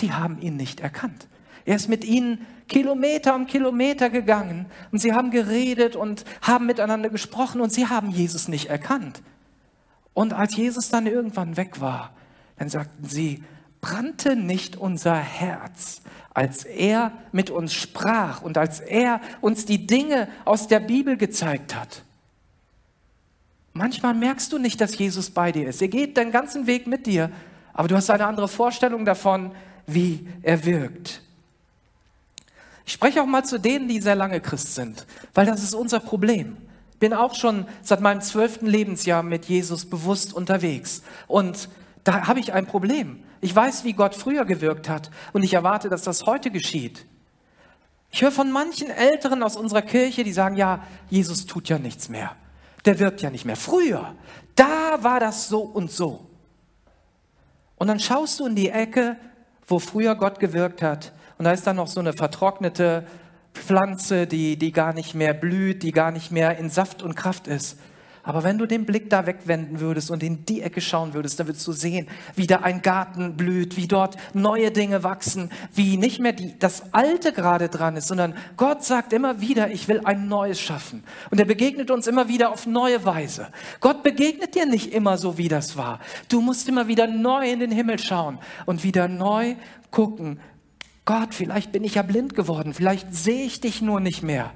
die 0.00 0.12
haben 0.12 0.40
ihn 0.40 0.56
nicht 0.56 0.80
erkannt. 0.80 1.28
Er 1.64 1.76
ist 1.76 1.88
mit 1.88 2.04
ihnen 2.04 2.46
Kilometer 2.68 3.34
um 3.34 3.46
Kilometer 3.46 4.10
gegangen 4.10 4.66
und 4.92 4.98
sie 4.98 5.12
haben 5.12 5.30
geredet 5.30 5.96
und 5.96 6.24
haben 6.42 6.66
miteinander 6.66 7.08
gesprochen 7.08 7.60
und 7.60 7.72
sie 7.72 7.88
haben 7.88 8.10
Jesus 8.10 8.48
nicht 8.48 8.68
erkannt. 8.68 9.22
Und 10.12 10.32
als 10.32 10.56
Jesus 10.56 10.90
dann 10.90 11.06
irgendwann 11.06 11.56
weg 11.56 11.80
war, 11.80 12.12
dann 12.56 12.68
sagten 12.68 13.04
sie, 13.04 13.42
brannte 13.80 14.36
nicht 14.36 14.76
unser 14.76 15.16
Herz, 15.16 16.00
als 16.32 16.64
er 16.64 17.12
mit 17.32 17.50
uns 17.50 17.74
sprach 17.74 18.42
und 18.42 18.56
als 18.56 18.80
er 18.80 19.20
uns 19.40 19.66
die 19.66 19.86
Dinge 19.86 20.28
aus 20.44 20.68
der 20.68 20.80
Bibel 20.80 21.16
gezeigt 21.16 21.74
hat. 21.74 22.02
Manchmal 23.72 24.14
merkst 24.14 24.52
du 24.52 24.58
nicht, 24.58 24.80
dass 24.80 24.96
Jesus 24.96 25.30
bei 25.30 25.50
dir 25.50 25.68
ist. 25.68 25.82
Er 25.82 25.88
geht 25.88 26.16
den 26.16 26.30
ganzen 26.30 26.66
Weg 26.66 26.86
mit 26.86 27.06
dir, 27.06 27.30
aber 27.72 27.88
du 27.88 27.96
hast 27.96 28.08
eine 28.08 28.26
andere 28.26 28.48
Vorstellung 28.48 29.04
davon, 29.04 29.50
wie 29.86 30.28
er 30.42 30.64
wirkt. 30.64 31.23
Ich 32.86 32.92
spreche 32.92 33.22
auch 33.22 33.26
mal 33.26 33.44
zu 33.44 33.58
denen, 33.58 33.88
die 33.88 34.00
sehr 34.00 34.14
lange 34.14 34.40
Christ 34.40 34.74
sind, 34.74 35.06
weil 35.32 35.46
das 35.46 35.62
ist 35.62 35.74
unser 35.74 36.00
Problem. 36.00 36.56
Bin 37.00 37.12
auch 37.12 37.34
schon 37.34 37.66
seit 37.82 38.00
meinem 38.00 38.20
zwölften 38.20 38.66
Lebensjahr 38.66 39.22
mit 39.22 39.46
Jesus 39.46 39.86
bewusst 39.86 40.32
unterwegs. 40.32 41.02
Und 41.26 41.68
da 42.04 42.26
habe 42.26 42.40
ich 42.40 42.52
ein 42.52 42.66
Problem. 42.66 43.22
Ich 43.40 43.54
weiß, 43.54 43.84
wie 43.84 43.94
Gott 43.94 44.14
früher 44.14 44.44
gewirkt 44.44 44.88
hat 44.88 45.10
und 45.32 45.42
ich 45.42 45.54
erwarte, 45.54 45.88
dass 45.88 46.02
das 46.02 46.26
heute 46.26 46.50
geschieht. 46.50 47.06
Ich 48.10 48.22
höre 48.22 48.30
von 48.30 48.52
manchen 48.52 48.90
Älteren 48.90 49.42
aus 49.42 49.56
unserer 49.56 49.82
Kirche, 49.82 50.22
die 50.22 50.32
sagen, 50.32 50.56
ja, 50.56 50.84
Jesus 51.10 51.46
tut 51.46 51.68
ja 51.68 51.78
nichts 51.78 52.08
mehr. 52.08 52.36
Der 52.84 52.98
wirkt 52.98 53.22
ja 53.22 53.30
nicht 53.30 53.44
mehr. 53.44 53.56
Früher, 53.56 54.14
da 54.54 55.02
war 55.02 55.20
das 55.20 55.48
so 55.48 55.62
und 55.62 55.90
so. 55.90 56.30
Und 57.76 57.88
dann 57.88 57.98
schaust 57.98 58.38
du 58.38 58.46
in 58.46 58.54
die 58.54 58.68
Ecke, 58.68 59.16
wo 59.66 59.78
früher 59.78 60.14
Gott 60.14 60.38
gewirkt 60.38 60.80
hat 60.80 61.12
und 61.44 61.48
da 61.48 61.52
ist 61.52 61.66
dann 61.66 61.76
noch 61.76 61.88
so 61.88 62.00
eine 62.00 62.14
vertrocknete 62.14 63.04
Pflanze, 63.52 64.26
die, 64.26 64.56
die 64.56 64.72
gar 64.72 64.94
nicht 64.94 65.14
mehr 65.14 65.34
blüht, 65.34 65.82
die 65.82 65.92
gar 65.92 66.10
nicht 66.10 66.32
mehr 66.32 66.56
in 66.56 66.70
Saft 66.70 67.02
und 67.02 67.16
Kraft 67.16 67.48
ist. 67.48 67.78
Aber 68.22 68.44
wenn 68.44 68.56
du 68.56 68.64
den 68.64 68.86
Blick 68.86 69.10
da 69.10 69.26
wegwenden 69.26 69.78
würdest 69.78 70.10
und 70.10 70.22
in 70.22 70.46
die 70.46 70.62
Ecke 70.62 70.80
schauen 70.80 71.12
würdest, 71.12 71.38
dann 71.38 71.46
würdest 71.46 71.66
du 71.66 71.72
sehen, 71.72 72.08
wie 72.34 72.46
da 72.46 72.60
ein 72.60 72.80
Garten 72.80 73.36
blüht, 73.36 73.76
wie 73.76 73.86
dort 73.86 74.16
neue 74.32 74.70
Dinge 74.70 75.02
wachsen, 75.02 75.50
wie 75.74 75.98
nicht 75.98 76.18
mehr 76.18 76.32
die, 76.32 76.58
das 76.58 76.94
Alte 76.94 77.34
gerade 77.34 77.68
dran 77.68 77.98
ist, 77.98 78.08
sondern 78.08 78.32
Gott 78.56 78.82
sagt 78.82 79.12
immer 79.12 79.42
wieder, 79.42 79.70
ich 79.70 79.86
will 79.86 80.00
ein 80.04 80.28
Neues 80.28 80.58
schaffen. 80.58 81.04
Und 81.30 81.38
er 81.38 81.44
begegnet 81.44 81.90
uns 81.90 82.06
immer 82.06 82.26
wieder 82.26 82.52
auf 82.52 82.66
neue 82.66 83.04
Weise. 83.04 83.48
Gott 83.80 84.02
begegnet 84.02 84.54
dir 84.54 84.64
nicht 84.64 84.94
immer 84.94 85.18
so, 85.18 85.36
wie 85.36 85.48
das 85.48 85.76
war. 85.76 86.00
Du 86.30 86.40
musst 86.40 86.66
immer 86.70 86.88
wieder 86.88 87.06
neu 87.06 87.50
in 87.50 87.60
den 87.60 87.70
Himmel 87.70 87.98
schauen 87.98 88.38
und 88.64 88.82
wieder 88.82 89.08
neu 89.08 89.56
gucken, 89.90 90.40
Gott, 91.04 91.34
vielleicht 91.34 91.72
bin 91.72 91.84
ich 91.84 91.96
ja 91.96 92.02
blind 92.02 92.34
geworden, 92.34 92.74
vielleicht 92.74 93.14
sehe 93.14 93.44
ich 93.44 93.60
dich 93.60 93.82
nur 93.82 94.00
nicht 94.00 94.22
mehr. 94.22 94.52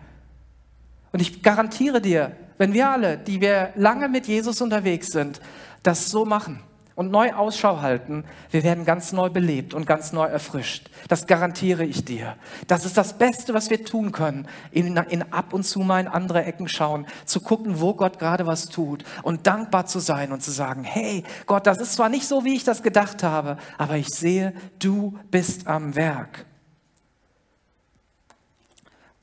Und 1.13 1.21
ich 1.21 1.43
garantiere 1.43 2.01
dir, 2.01 2.37
wenn 2.59 2.73
wir 2.73 2.91
alle, 2.91 3.19
die 3.19 3.41
wir 3.41 3.73
lange 3.77 4.09
mit 4.09 4.27
Jesus 4.27 4.61
unterwegs 4.61 5.09
sind, 5.09 5.41
das 5.83 6.11
so 6.11 6.25
machen 6.25 6.61
und 6.99 7.13
neu 7.13 7.33
Ausschau 7.33 7.81
halten, 7.81 8.25
wir 8.51 8.65
werden 8.65 8.85
ganz 8.85 9.13
neu 9.13 9.31
belebt 9.31 9.73
und 9.73 9.87
ganz 9.87 10.13
neu 10.13 10.27
erfrischt. 10.27 10.91
Das 11.07 11.29
garantiere 11.29 11.85
ich 11.85 12.05
dir. 12.05 12.35
Das 12.67 12.85
ist 12.85 12.97
das 12.97 13.17
Beste, 13.17 13.55
was 13.55 13.71
wir 13.71 13.85
tun 13.85 14.11
können, 14.11 14.49
in, 14.73 14.97
in 14.97 15.33
ab 15.33 15.53
und 15.53 15.63
zu 15.63 15.79
mal 15.79 16.01
in 16.01 16.09
andere 16.09 16.45
Ecken 16.45 16.67
schauen, 16.67 17.07
zu 17.25 17.41
gucken, 17.41 17.81
wo 17.81 17.95
Gott 17.95 18.19
gerade 18.19 18.49
was 18.49 18.69
tut 18.69 19.05
und 19.23 19.47
dankbar 19.47 19.87
zu 19.87 20.01
sein 20.01 20.33
und 20.33 20.43
zu 20.43 20.51
sagen, 20.51 20.83
hey 20.83 21.23
Gott, 21.47 21.69
das 21.69 21.79
ist 21.79 21.93
zwar 21.93 22.09
nicht 22.09 22.27
so, 22.27 22.45
wie 22.45 22.57
ich 22.57 22.65
das 22.65 22.83
gedacht 22.83 23.23
habe, 23.23 23.59
aber 23.79 23.97
ich 23.97 24.09
sehe, 24.09 24.53
du 24.81 25.17
bist 25.31 25.69
am 25.69 25.95
Werk. 25.95 26.47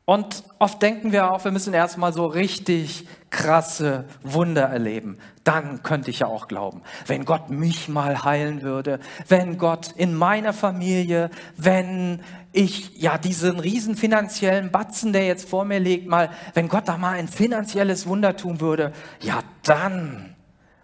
Und 0.05 0.43
oft 0.59 0.81
denken 0.81 1.11
wir 1.11 1.29
auch, 1.29 1.43
wir 1.43 1.51
müssen 1.51 1.73
erstmal 1.73 2.13
so 2.13 2.25
richtig 2.25 3.05
krasse 3.29 4.05
Wunder 4.23 4.63
erleben. 4.63 5.17
Dann 5.43 5.83
könnte 5.83 6.09
ich 6.09 6.19
ja 6.19 6.27
auch 6.27 6.47
glauben, 6.47 6.81
wenn 7.07 7.25
Gott 7.25 7.49
mich 7.49 7.89
mal 7.89 8.23
heilen 8.23 8.61
würde, 8.61 8.99
wenn 9.27 9.57
Gott 9.57 9.91
in 9.95 10.15
meiner 10.15 10.53
Familie, 10.53 11.29
wenn 11.57 12.21
ich 12.51 12.97
ja 12.97 13.17
diesen 13.17 13.59
riesen 13.59 13.95
finanziellen 13.95 14.71
Batzen, 14.71 15.13
der 15.13 15.25
jetzt 15.25 15.49
vor 15.49 15.65
mir 15.65 15.79
liegt, 15.79 16.07
mal, 16.07 16.29
wenn 16.53 16.69
Gott 16.69 16.87
da 16.87 16.97
mal 16.97 17.15
ein 17.15 17.27
finanzielles 17.27 18.07
Wunder 18.07 18.37
tun 18.37 18.61
würde, 18.61 18.93
ja 19.19 19.41
dann. 19.63 20.35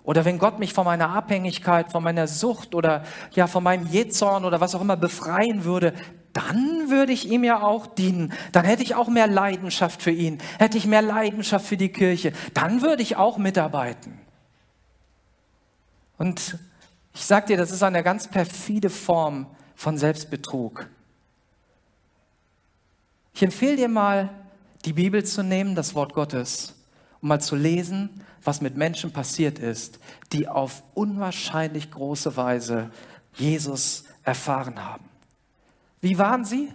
Oder 0.04 0.26
wenn 0.26 0.40
Gott 0.40 0.60
mich 0.60 0.74
von 0.74 0.86
meiner 0.86 1.10
Abhängigkeit, 1.12 1.92
von 1.92 2.04
meiner 2.04 2.28
Sucht 2.28 2.74
oder 2.76 3.04
ja 3.32 3.48
von 3.48 3.64
meinem 3.64 3.86
Jezorn 3.88 4.46
oder 4.46 4.60
was 4.60 4.76
auch 4.76 4.82
immer 4.82 4.98
befreien 4.98 5.64
würde, 5.64 5.94
dann 6.34 6.90
würde 6.90 7.12
ich 7.12 7.30
ihm 7.30 7.44
ja 7.44 7.62
auch 7.62 7.88
dienen. 7.88 8.34
Dann 8.52 8.66
hätte 8.66 8.84
ich 8.84 8.96
auch 8.96 9.10
mehr 9.10 9.28
Leidenschaft 9.28 10.02
für 10.02 10.12
ihn, 10.12 10.40
hätte 10.60 10.78
ich 10.78 10.86
mehr 10.86 11.02
Leidenschaft 11.02 11.66
für 11.66 11.78
die 11.78 11.90
Kirche. 11.90 12.34
Dann 12.54 12.82
würde 12.82 13.04
ich 13.04 13.18
auch 13.18 13.38
mitarbeiten. 13.38 14.20
Und 16.18 16.58
ich 17.14 17.26
sage 17.26 17.48
dir, 17.48 17.58
das 17.58 17.72
ist 17.72 17.84
eine 17.84 18.04
ganz 18.04 18.28
perfide 18.28 18.90
Form 18.90 19.48
von 19.76 19.98
Selbstbetrug. 19.98 20.88
Ich 23.34 23.44
empfehle 23.44 23.76
dir 23.76 23.90
mal, 23.90 24.30
die 24.86 24.94
Bibel 24.94 25.24
zu 25.24 25.44
nehmen, 25.44 25.76
das 25.76 25.96
Wort 25.96 26.14
Gottes, 26.14 26.76
um 27.22 27.30
mal 27.30 27.42
zu 27.42 27.56
lesen, 27.56 28.24
was 28.44 28.62
mit 28.62 28.78
Menschen 28.78 29.12
passiert 29.12 29.60
ist, 29.60 30.00
die 30.32 30.48
auf 30.48 30.84
unwahrscheinlich 30.94 31.92
große 31.92 32.36
Weise 32.38 32.92
Jesus 33.36 34.06
erfahren 34.24 34.84
haben. 34.84 35.11
Wie 36.02 36.18
waren 36.18 36.44
sie? 36.44 36.74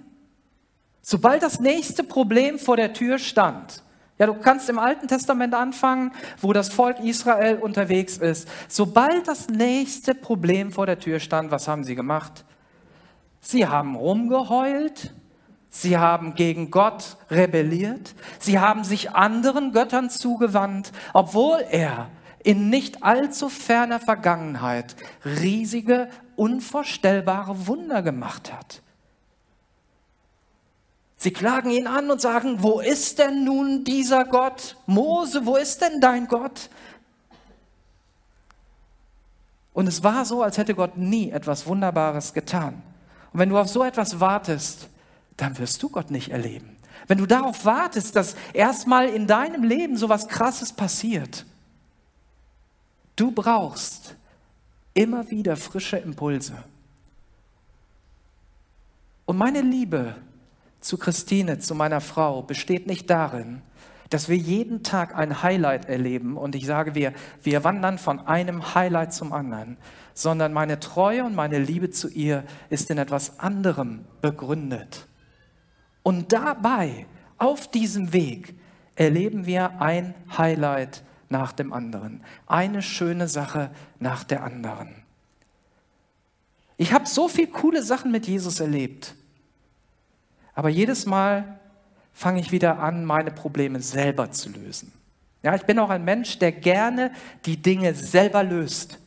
Sobald 1.03 1.43
das 1.43 1.61
nächste 1.61 2.03
Problem 2.05 2.59
vor 2.59 2.77
der 2.77 2.93
Tür 2.93 3.19
stand, 3.19 3.83
ja, 4.19 4.27
du 4.27 4.35
kannst 4.35 4.71
im 4.71 4.79
Alten 4.79 5.09
Testament 5.09 5.53
anfangen, 5.55 6.12
wo 6.41 6.55
das 6.55 6.71
Volk 6.71 7.01
Israel 7.01 7.59
unterwegs 7.59 8.17
ist. 8.17 8.49
Sobald 8.67 9.29
das 9.29 9.49
nächste 9.49 10.15
Problem 10.15 10.73
vor 10.73 10.87
der 10.87 10.99
Tür 10.99 11.21
stand, 11.21 11.51
was 11.51 11.69
haben 11.69 11.85
sie 11.85 11.95
gemacht? 11.95 12.47
Sie 13.41 13.67
haben 13.67 13.95
rumgeheult, 13.95 15.12
sie 15.69 15.99
haben 15.99 16.35
gegen 16.35 16.71
Gott 16.71 17.19
rebelliert, 17.31 18.15
sie 18.39 18.59
haben 18.59 18.85
sich 18.85 19.11
anderen 19.11 19.73
Göttern 19.73 20.09
zugewandt, 20.09 20.93
obwohl 21.12 21.62
er 21.71 22.09
in 22.43 22.71
nicht 22.71 23.03
allzu 23.03 23.51
ferner 23.51 24.01
Vergangenheit 24.01 24.97
riesige, 25.25 26.09
unvorstellbare 26.37 27.67
Wunder 27.67 28.03
gemacht 28.03 28.53
hat. 28.53 28.83
Sie 31.27 31.33
klagen 31.33 31.71
ihn 31.71 31.89
an 31.89 32.09
und 32.09 32.21
sagen, 32.21 32.62
wo 32.62 32.79
ist 32.79 33.19
denn 33.19 33.43
nun 33.43 33.83
dieser 33.83 34.25
Gott? 34.25 34.77
Mose, 34.87 35.45
wo 35.45 35.57
ist 35.57 35.81
denn 35.81 36.01
dein 36.01 36.29
Gott? 36.29 36.71
Und 39.73 39.89
es 39.89 40.05
war 40.05 40.25
so, 40.25 40.45
als 40.45 40.57
hätte 40.57 40.77
Gott 40.77 40.97
nie 40.97 41.33
etwas 41.33 41.67
Wunderbares 41.67 42.33
getan. 42.33 42.81
Und 43.33 43.41
wenn 43.41 43.49
du 43.49 43.59
auf 43.59 43.67
so 43.67 43.83
etwas 43.83 44.21
wartest, 44.21 44.89
dann 45.37 45.59
wirst 45.59 45.83
du 45.83 45.89
Gott 45.89 46.12
nicht 46.12 46.31
erleben. 46.31 46.77
Wenn 47.09 47.19
du 47.19 47.27
darauf 47.27 47.65
wartest, 47.65 48.15
dass 48.15 48.37
erstmal 48.53 49.09
in 49.09 49.27
deinem 49.27 49.65
Leben 49.65 49.97
so 49.97 50.09
was 50.09 50.29
Krasses 50.29 50.73
passiert, 50.73 51.45
du 53.17 53.33
brauchst 53.33 54.15
immer 54.95 55.29
wieder 55.29 55.57
frische 55.57 55.97
Impulse. 55.97 56.55
Und 59.25 59.39
meine 59.39 59.62
Liebe 59.62 60.15
zu 60.87 60.99
Christine, 60.99 61.59
zu 61.59 61.75
meiner 61.75 62.01
Frau, 62.01 62.42
besteht 62.42 62.87
nicht 62.87 63.11
darin, 63.11 63.61
dass 64.09 64.29
wir 64.29 64.37
jeden 64.37 64.85
Tag 64.85 65.16
ein 65.16 65.42
Highlight 65.42 65.87
erleben 65.87 66.37
und 66.37 66.55
ich 66.55 66.64
sage, 66.64 66.94
wir, 66.94 67.12
wir 67.42 67.64
wandern 67.64 67.99
von 67.99 68.20
einem 68.20 68.75
Highlight 68.75 69.12
zum 69.12 69.33
anderen, 69.33 69.79
sondern 70.14 70.53
meine 70.53 70.79
Treue 70.79 71.25
und 71.25 71.35
meine 71.35 71.59
Liebe 71.59 71.90
zu 71.90 72.09
ihr 72.09 72.44
ist 72.70 72.88
in 72.88 72.99
etwas 72.99 73.40
anderem 73.40 74.05
begründet. 74.22 75.09
Und 76.05 76.33
dabei, 76.33 77.07
auf 77.37 77.68
diesem 77.68 78.12
Weg, 78.12 78.55
erleben 78.94 79.44
wir 79.44 79.81
ein 79.81 80.14
Highlight 80.38 81.03
nach 81.29 81.51
dem 81.51 81.72
anderen, 81.72 82.22
eine 82.46 82.81
schöne 82.81 83.27
Sache 83.27 83.70
nach 83.99 84.22
der 84.22 84.44
anderen. 84.44 84.94
Ich 86.77 86.92
habe 86.92 87.07
so 87.07 87.27
viele 87.27 87.49
coole 87.49 87.83
Sachen 87.83 88.12
mit 88.12 88.29
Jesus 88.29 88.61
erlebt, 88.61 89.16
aber 90.57 90.71
jedes 90.71 91.07
Mal 91.07 91.61
fange 92.14 92.40
ich 92.40 92.51
wieder 92.51 92.81
an, 92.81 93.05
meine 93.05 93.31
Probleme 93.31 93.81
selber 93.81 94.33
zu 94.33 94.49
lösen. 94.49 94.90
Ja, 95.42 95.55
ich 95.55 95.62
bin 95.62 95.79
auch 95.79 95.90
ein 95.90 96.05
Mensch, 96.05 96.38
der 96.38 96.51
gerne 96.51 97.12
die 97.45 97.59
Dinge 97.59 97.95
selber 97.95 98.42
löst. 98.42 98.99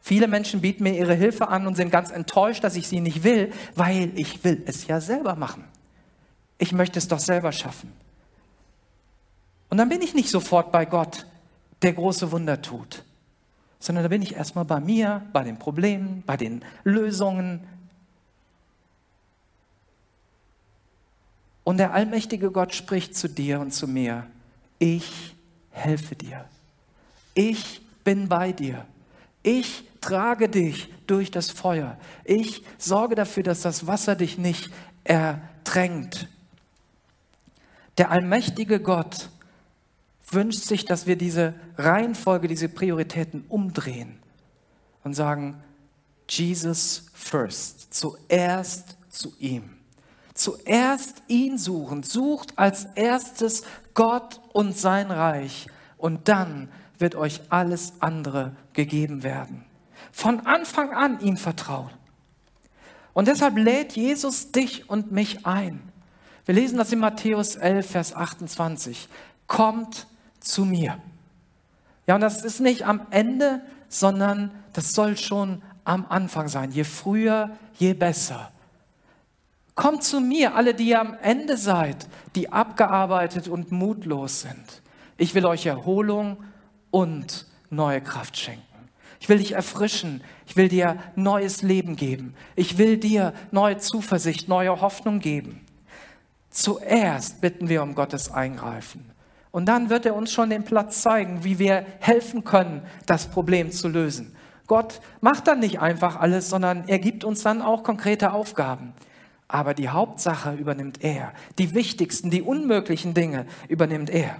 Viele 0.00 0.28
Menschen 0.28 0.60
bieten 0.60 0.84
mir 0.84 0.96
ihre 0.96 1.14
Hilfe 1.14 1.48
an 1.48 1.66
und 1.66 1.74
sind 1.74 1.90
ganz 1.90 2.10
enttäuscht, 2.12 2.62
dass 2.62 2.76
ich 2.76 2.86
sie 2.86 3.00
nicht 3.00 3.24
will, 3.24 3.52
weil 3.74 4.12
ich 4.14 4.44
will 4.44 4.62
es 4.66 4.86
ja 4.86 5.00
selber 5.00 5.34
machen. 5.34 5.64
Ich 6.58 6.72
möchte 6.72 7.00
es 7.00 7.08
doch 7.08 7.18
selber 7.18 7.50
schaffen. 7.50 7.92
Und 9.68 9.78
dann 9.78 9.88
bin 9.88 10.00
ich 10.00 10.14
nicht 10.14 10.30
sofort 10.30 10.70
bei 10.70 10.84
Gott, 10.86 11.26
der 11.82 11.92
große 11.92 12.30
Wunder 12.30 12.62
tut, 12.62 13.04
sondern 13.80 14.04
da 14.04 14.08
bin 14.08 14.22
ich 14.22 14.36
erstmal 14.36 14.64
bei 14.64 14.78
mir, 14.78 15.22
bei 15.32 15.42
den 15.42 15.58
Problemen, 15.58 16.22
bei 16.24 16.36
den 16.36 16.64
Lösungen, 16.84 17.66
Und 21.68 21.76
der 21.76 21.92
allmächtige 21.92 22.50
Gott 22.50 22.74
spricht 22.74 23.14
zu 23.14 23.28
dir 23.28 23.60
und 23.60 23.72
zu 23.72 23.86
mir, 23.86 24.26
ich 24.78 25.36
helfe 25.68 26.16
dir. 26.16 26.46
Ich 27.34 27.82
bin 28.04 28.26
bei 28.26 28.52
dir. 28.52 28.86
Ich 29.42 29.84
trage 30.00 30.48
dich 30.48 30.90
durch 31.06 31.30
das 31.30 31.50
Feuer. 31.50 31.98
Ich 32.24 32.62
sorge 32.78 33.16
dafür, 33.16 33.42
dass 33.42 33.60
das 33.60 33.86
Wasser 33.86 34.16
dich 34.16 34.38
nicht 34.38 34.70
ertränkt. 35.04 36.28
Der 37.98 38.12
allmächtige 38.12 38.80
Gott 38.80 39.28
wünscht 40.30 40.62
sich, 40.62 40.86
dass 40.86 41.06
wir 41.06 41.16
diese 41.16 41.52
Reihenfolge, 41.76 42.48
diese 42.48 42.70
Prioritäten 42.70 43.44
umdrehen 43.46 44.18
und 45.04 45.12
sagen, 45.12 45.62
Jesus 46.30 47.10
first, 47.12 47.92
zuerst 47.92 48.96
zu 49.10 49.34
ihm 49.38 49.77
zuerst 50.38 51.22
ihn 51.26 51.58
suchen, 51.58 52.02
sucht 52.02 52.58
als 52.58 52.86
erstes 52.94 53.64
Gott 53.94 54.40
und 54.52 54.76
sein 54.76 55.10
Reich 55.10 55.66
und 55.96 56.28
dann 56.28 56.68
wird 56.98 57.16
euch 57.16 57.40
alles 57.48 57.94
andere 58.00 58.54
gegeben 58.72 59.22
werden. 59.22 59.64
Von 60.12 60.46
Anfang 60.46 60.92
an 60.92 61.20
ihm 61.20 61.36
vertrauen. 61.36 61.90
Und 63.14 63.26
deshalb 63.26 63.56
lädt 63.56 63.96
Jesus 63.96 64.52
dich 64.52 64.88
und 64.88 65.10
mich 65.10 65.44
ein. 65.44 65.80
Wir 66.46 66.54
lesen 66.54 66.78
das 66.78 66.92
in 66.92 67.00
Matthäus 67.00 67.56
11, 67.56 67.90
Vers 67.90 68.14
28. 68.14 69.08
Kommt 69.48 70.06
zu 70.38 70.64
mir. 70.64 70.98
Ja, 72.06 72.14
und 72.14 72.20
das 72.20 72.44
ist 72.44 72.60
nicht 72.60 72.84
am 72.84 73.06
Ende, 73.10 73.60
sondern 73.88 74.52
das 74.72 74.94
soll 74.94 75.16
schon 75.16 75.62
am 75.84 76.06
Anfang 76.08 76.48
sein. 76.48 76.70
Je 76.70 76.84
früher, 76.84 77.50
je 77.74 77.92
besser. 77.92 78.52
Kommt 79.78 80.02
zu 80.02 80.20
mir, 80.20 80.56
alle, 80.56 80.74
die 80.74 80.88
ihr 80.88 81.00
am 81.00 81.16
Ende 81.22 81.56
seid, 81.56 82.08
die 82.34 82.50
abgearbeitet 82.50 83.46
und 83.46 83.70
mutlos 83.70 84.40
sind. 84.40 84.82
Ich 85.16 85.36
will 85.36 85.46
euch 85.46 85.66
Erholung 85.66 86.38
und 86.90 87.46
neue 87.70 88.00
Kraft 88.00 88.36
schenken. 88.36 88.60
Ich 89.20 89.28
will 89.28 89.38
dich 89.38 89.52
erfrischen. 89.52 90.24
Ich 90.48 90.56
will 90.56 90.68
dir 90.68 90.96
neues 91.14 91.62
Leben 91.62 91.94
geben. 91.94 92.34
Ich 92.56 92.76
will 92.76 92.96
dir 92.96 93.32
neue 93.52 93.78
Zuversicht, 93.78 94.48
neue 94.48 94.80
Hoffnung 94.80 95.20
geben. 95.20 95.64
Zuerst 96.50 97.40
bitten 97.40 97.68
wir 97.68 97.84
um 97.84 97.94
Gottes 97.94 98.32
Eingreifen. 98.32 99.08
Und 99.52 99.66
dann 99.66 99.90
wird 99.90 100.06
er 100.06 100.16
uns 100.16 100.32
schon 100.32 100.50
den 100.50 100.64
Platz 100.64 101.02
zeigen, 101.02 101.44
wie 101.44 101.60
wir 101.60 101.86
helfen 102.00 102.42
können, 102.42 102.82
das 103.06 103.28
Problem 103.28 103.70
zu 103.70 103.86
lösen. 103.86 104.34
Gott 104.66 105.00
macht 105.20 105.46
dann 105.46 105.60
nicht 105.60 105.78
einfach 105.78 106.18
alles, 106.18 106.50
sondern 106.50 106.88
er 106.88 106.98
gibt 106.98 107.22
uns 107.22 107.44
dann 107.44 107.62
auch 107.62 107.84
konkrete 107.84 108.32
Aufgaben. 108.32 108.92
Aber 109.48 109.74
die 109.74 109.88
Hauptsache 109.88 110.52
übernimmt 110.52 111.02
er. 111.02 111.32
Die 111.58 111.74
wichtigsten, 111.74 112.30
die 112.30 112.42
unmöglichen 112.42 113.14
Dinge 113.14 113.46
übernimmt 113.68 114.10
er. 114.10 114.36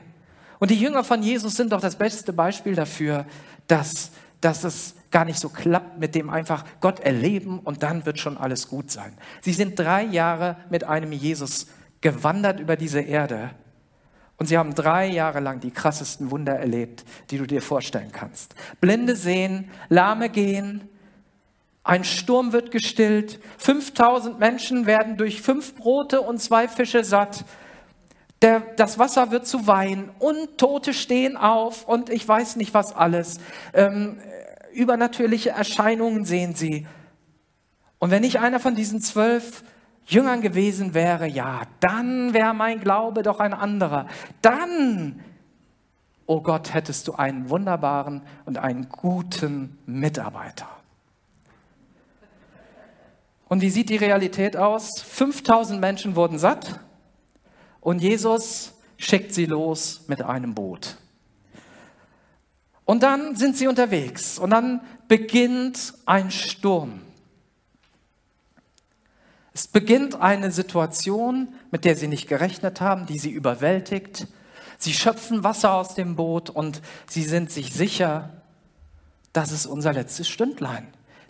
Und 0.59 0.71
die 0.71 0.79
Jünger 0.79 1.03
von 1.03 1.23
Jesus 1.23 1.55
sind 1.57 1.73
doch 1.73 1.81
das 1.81 1.97
beste 1.97 2.33
Beispiel 2.33 2.75
dafür, 2.75 3.27
dass, 3.67 4.11
dass 4.41 4.65
es 4.65 4.95
gar 5.11 5.25
nicht 5.25 5.39
so 5.39 5.49
klappt 5.49 5.99
mit 5.99 6.15
dem 6.15 6.29
einfach 6.29 6.65
Gott 6.81 7.01
erleben 7.01 7.59
und 7.61 7.83
dann 7.83 8.05
wird 8.05 8.19
schon 8.19 8.37
alles 8.37 8.69
gut 8.69 8.91
sein. 8.91 9.13
Sie 9.41 9.53
sind 9.53 9.79
drei 9.79 10.05
Jahre 10.05 10.57
mit 10.69 10.85
einem 10.85 11.13
Jesus 11.13 11.69
gewandert 12.01 12.61
über 12.61 12.77
diese 12.77 13.01
Erde 13.01 13.51
und 14.37 14.47
sie 14.47 14.57
haben 14.57 14.75
drei 14.75 15.07
Jahre 15.07 15.41
lang 15.41 15.61
die 15.61 15.71
krassesten 15.71 16.31
Wunder 16.31 16.55
erlebt, 16.55 17.05
die 17.31 17.39
du 17.39 17.47
dir 17.47 17.63
vorstellen 17.63 18.13
kannst. 18.13 18.55
Blinde 18.81 19.17
sehen, 19.17 19.71
Lahme 19.89 20.29
gehen, 20.29 20.89
ein 21.89 22.05
Sturm 22.05 22.53
wird 22.53 22.71
gestillt. 22.71 23.41
5000 23.57 24.39
Menschen 24.39 24.85
werden 24.85 25.17
durch 25.17 25.41
fünf 25.41 25.75
Brote 25.75 26.21
und 26.21 26.39
zwei 26.39 26.69
Fische 26.69 27.03
satt. 27.03 27.47
Der, 28.43 28.61
das 28.77 28.99
Wasser 28.99 29.31
wird 29.31 29.47
zu 29.47 29.67
Wein 29.67 30.11
und 30.19 30.59
Tote 30.59 30.93
stehen 30.93 31.39
auf 31.39 31.89
und 31.89 32.11
ich 32.11 32.29
weiß 32.29 32.57
nicht 32.57 32.75
was 32.75 32.95
alles. 32.95 33.39
Ähm, 33.73 34.19
übernatürliche 34.75 35.49
Erscheinungen 35.49 36.27
sehen 36.27 36.55
sie. 36.55 36.87
Und 37.99 38.11
wenn 38.11 38.23
ich 38.23 38.39
einer 38.39 38.61
von 38.61 38.75
diesen 38.75 39.01
zwölf 39.01 39.65
Jüngern 40.05 40.43
gewesen 40.43 40.93
wäre, 40.93 41.27
ja, 41.27 41.63
dann 41.81 42.35
wäre 42.35 42.53
mein 42.53 42.81
Glaube 42.81 43.23
doch 43.23 43.41
ein 43.41 43.55
anderer. 43.55 44.09
Dann, 44.43 45.21
oh 46.27 46.43
Gott, 46.43 46.75
hättest 46.75 47.09
du 47.09 47.15
einen 47.15 47.49
wunderbaren 47.49 48.21
und 48.45 48.59
einen 48.59 48.91
guten 48.91 49.79
Mitarbeiter. 49.87 50.78
Und 53.49 53.63
wie 53.63 53.71
sieht 53.71 53.89
die 53.89 53.97
Realität 53.97 54.57
aus? 54.57 55.01
5000 55.01 55.81
Menschen 55.81 56.17
wurden 56.17 56.39
satt 56.39 56.81
und 57.81 58.01
Jesus 58.01 58.75
schickt 58.99 59.33
sie 59.33 59.47
los 59.47 60.03
mit 60.07 60.23
einem 60.23 60.55
Boot. 60.55 60.97
Und 62.85 63.03
dann 63.03 63.37
sind 63.37 63.57
sie 63.57 63.67
unterwegs 63.67 64.39
und 64.39 64.51
dann 64.51 64.81
beginnt 65.09 65.95
ein 66.05 66.31
Sturm. 66.31 67.01
Es 69.55 69.67
beginnt 69.67 70.21
eine 70.21 70.53
Situation, 70.53 71.49
mit 71.71 71.85
der 71.85 71.97
sie 71.97 72.07
nicht 72.07 72.29
gerechnet 72.29 72.81
haben, 72.81 73.07
die 73.07 73.19
sie 73.19 73.31
überwältigt. 73.31 74.29
Sie 74.79 74.93
schöpfen 74.93 75.43
Wasser 75.43 75.73
aus 75.73 75.95
dem 75.95 76.17
Boot 76.17 76.51
und 76.51 76.81
sie 77.09 77.25
sind 77.25 77.51
sich 77.51 77.73
sicher, 77.75 78.43
das 79.33 79.53
ist 79.53 79.67
unser 79.67 79.93
letztes 79.93 80.29
Stündlein 80.29 80.87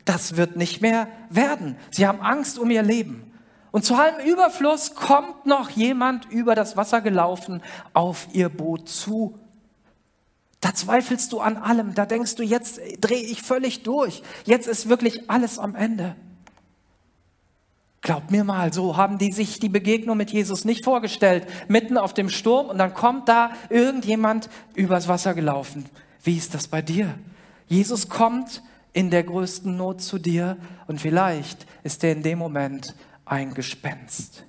das 0.09 0.37
wird 0.37 0.57
nicht 0.57 0.81
mehr 0.81 1.09
werden. 1.29 1.77
Sie 1.91 2.07
haben 2.07 2.21
Angst 2.21 2.59
um 2.59 2.71
ihr 2.71 2.83
Leben. 2.83 3.31
Und 3.71 3.85
zu 3.85 3.95
allem 3.95 4.27
Überfluss 4.27 4.95
kommt 4.95 5.45
noch 5.45 5.69
jemand 5.69 6.25
über 6.31 6.55
das 6.55 6.77
Wasser 6.79 7.03
gelaufen 7.03 7.63
auf 7.93 8.27
ihr 8.33 8.49
Boot 8.49 8.89
zu. 8.89 9.39
Da 10.61 10.75
zweifelst 10.75 11.33
du 11.33 11.41
an 11.41 11.59
allem. 11.59 11.95
Da 11.95 12.07
denkst 12.07 12.37
du, 12.37 12.43
jetzt 12.43 12.81
drehe 13.01 13.23
ich 13.23 13.43
völlig 13.43 13.83
durch. 13.83 14.23
Jetzt 14.47 14.67
ist 14.67 14.89
wirklich 14.89 15.31
alles 15.31 15.59
am 15.59 15.75
Ende. 15.75 16.17
Glaub 18.01 18.31
mir 18.31 18.45
mal, 18.45 18.73
so 18.73 18.97
haben 18.97 19.19
die 19.19 19.33
sich 19.33 19.61
die 19.61 19.69
Begegnung 19.69 20.17
mit 20.17 20.31
Jesus 20.31 20.65
nicht 20.65 20.85
vorgestellt. 20.85 21.47
Mitten 21.69 21.99
auf 21.99 22.15
dem 22.15 22.31
Sturm 22.31 22.69
und 22.69 22.79
dann 22.79 22.95
kommt 22.95 23.29
da 23.29 23.51
irgendjemand 23.69 24.49
übers 24.75 25.09
Wasser 25.09 25.35
gelaufen. 25.35 25.85
Wie 26.23 26.37
ist 26.37 26.55
das 26.55 26.69
bei 26.69 26.81
dir? 26.81 27.15
Jesus 27.67 28.09
kommt 28.09 28.63
in 28.93 29.11
der 29.11 29.23
größten 29.23 29.77
Not 29.77 30.01
zu 30.01 30.19
dir 30.19 30.57
und 30.87 31.01
vielleicht 31.01 31.67
ist 31.83 32.05
er 32.05 32.13
in 32.13 32.23
dem 32.23 32.39
Moment 32.39 32.95
ein 33.25 33.55
Gespenst. 33.55 34.45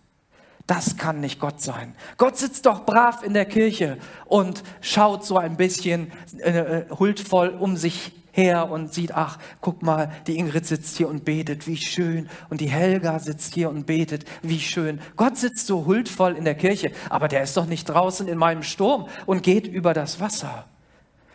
Das 0.68 0.98
kann 0.98 1.20
nicht 1.20 1.40
Gott 1.40 1.62
sein. 1.62 1.96
Gott 2.18 2.38
sitzt 2.38 2.68
doch 2.68 2.86
brav 2.86 3.24
in 3.24 3.34
der 3.34 3.46
Kirche 3.46 3.98
und 4.26 4.64
schaut 4.82 5.26
so 5.26 5.38
ein 5.38 5.58
bisschen 5.58 6.12
äh, 6.38 6.52
äh 6.52 6.86
huldvoll 6.92 7.50
um 7.50 7.76
sich 7.76 8.12
her 8.32 8.70
und 8.70 8.94
sieht, 8.94 9.14
ach, 9.16 9.40
guck 9.62 9.82
mal, 9.82 10.12
die 10.28 10.38
Ingrid 10.38 10.66
sitzt 10.66 10.98
hier 10.98 11.10
und 11.10 11.26
betet, 11.26 11.68
wie 11.68 11.78
schön. 11.78 12.30
Und 12.50 12.62
die 12.62 12.70
Helga 12.70 13.20
sitzt 13.20 13.54
hier 13.54 13.70
und 13.70 13.86
betet, 13.86 14.26
wie 14.42 14.60
schön. 14.60 15.02
Gott 15.16 15.38
sitzt 15.38 15.68
so 15.68 15.86
huldvoll 15.86 16.36
in 16.36 16.46
der 16.46 16.56
Kirche, 16.56 16.92
aber 17.10 17.28
der 17.28 17.44
ist 17.44 17.58
doch 17.58 17.66
nicht 17.66 17.86
draußen 17.86 18.28
in 18.28 18.38
meinem 18.38 18.64
Sturm 18.64 19.08
und 19.26 19.44
geht 19.44 19.68
über 19.68 19.94
das 19.94 20.20
Wasser. 20.20 20.66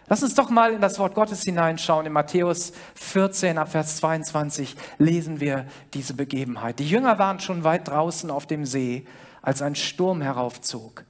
Lass 0.07 0.23
uns 0.23 0.35
doch 0.35 0.51
mal 0.51 0.73
in 0.73 0.83
das 0.83 0.99
Wort 0.99 1.15
Gottes 1.15 1.43
hineinschauen. 1.45 2.05
In 2.05 2.13
Matthäus 2.13 2.73
14 2.95 3.57
ab 3.57 3.71
Vers 3.71 3.97
22 3.97 4.77
lesen 4.99 5.41
wir 5.41 5.67
diese 5.95 6.13
Begebenheit. 6.13 6.79
Die 6.79 6.89
Jünger 6.89 7.19
waren 7.19 7.41
schon 7.41 7.65
weit 7.65 7.89
draußen 7.89 8.31
auf 8.31 8.47
dem 8.47 8.67
See, 8.67 9.07
als 9.41 9.63
ein 9.63 9.75
Sturm 9.75 10.21
heraufzog. 10.21 11.05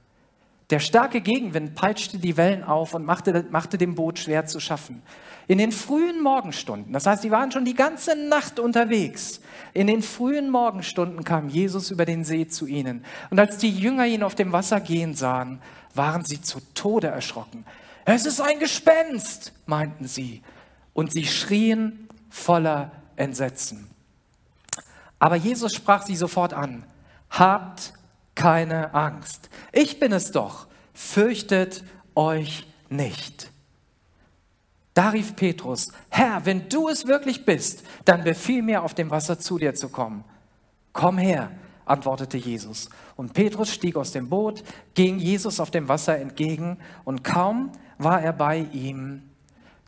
Der 0.71 0.79
starke 0.79 1.21
Gegenwind 1.21 1.75
peitschte 1.75 2.17
die 2.17 2.37
Wellen 2.37 2.63
auf 2.63 2.93
und 2.93 3.05
machte, 3.05 3.45
machte 3.51 3.77
dem 3.77 3.95
Boot 3.95 4.17
schwer 4.17 4.45
zu 4.47 4.59
schaffen. 4.59 5.03
In 5.47 5.59
den 5.59 5.71
frühen 5.71 6.23
Morgenstunden, 6.23 6.91
das 6.91 7.05
heißt, 7.05 7.21
sie 7.21 7.29
waren 7.29 7.51
schon 7.51 7.65
die 7.65 7.75
ganze 7.75 8.15
Nacht 8.15 8.59
unterwegs, 8.59 9.41
in 9.73 9.85
den 9.85 10.01
frühen 10.01 10.49
Morgenstunden 10.49 11.23
kam 11.23 11.49
Jesus 11.49 11.91
über 11.91 12.05
den 12.05 12.23
See 12.23 12.47
zu 12.47 12.65
ihnen. 12.65 13.05
Und 13.29 13.39
als 13.39 13.57
die 13.57 13.69
Jünger 13.69 14.07
ihn 14.07 14.23
auf 14.23 14.33
dem 14.33 14.53
Wasser 14.53 14.79
gehen 14.79 15.13
sahen, 15.13 15.61
waren 15.93 16.25
sie 16.25 16.41
zu 16.41 16.59
Tode 16.73 17.07
erschrocken. 17.07 17.63
Es 18.05 18.25
ist 18.25 18.39
ein 18.39 18.59
Gespenst, 18.59 19.51
meinten 19.65 20.07
sie. 20.07 20.41
Und 20.93 21.11
sie 21.11 21.25
schrien 21.25 22.07
voller 22.29 22.91
Entsetzen. 23.15 23.89
Aber 25.19 25.35
Jesus 25.35 25.73
sprach 25.73 26.03
sie 26.03 26.15
sofort 26.15 26.53
an. 26.53 26.85
Habt 27.29 27.93
keine 28.35 28.93
Angst. 28.93 29.49
Ich 29.71 29.99
bin 29.99 30.11
es 30.11 30.31
doch. 30.31 30.67
Fürchtet 30.93 31.83
euch 32.13 32.67
nicht. 32.89 33.51
Da 34.93 35.09
rief 35.09 35.35
Petrus, 35.35 35.91
Herr, 36.09 36.45
wenn 36.45 36.69
du 36.69 36.87
es 36.87 37.05
wirklich 37.05 37.43
bist, 37.43 37.83
dann 38.05 38.23
befiehl 38.23 38.61
mir, 38.61 38.83
auf 38.83 38.93
dem 38.93 39.09
Wasser 39.09 39.37
zu 39.39 39.57
dir 39.57 39.75
zu 39.75 39.89
kommen. 39.89 40.23
Komm 40.93 41.17
her, 41.17 41.51
antwortete 41.83 42.37
Jesus. 42.37 42.89
Und 43.17 43.33
Petrus 43.33 43.73
stieg 43.73 43.97
aus 43.97 44.13
dem 44.13 44.29
Boot, 44.29 44.63
ging 44.93 45.19
Jesus 45.19 45.59
auf 45.59 45.69
dem 45.69 45.89
Wasser 45.89 46.17
entgegen 46.17 46.77
und 47.03 47.25
kaum 47.25 47.71
war 47.97 48.21
er 48.21 48.33
bei 48.33 48.59
ihm, 48.71 49.23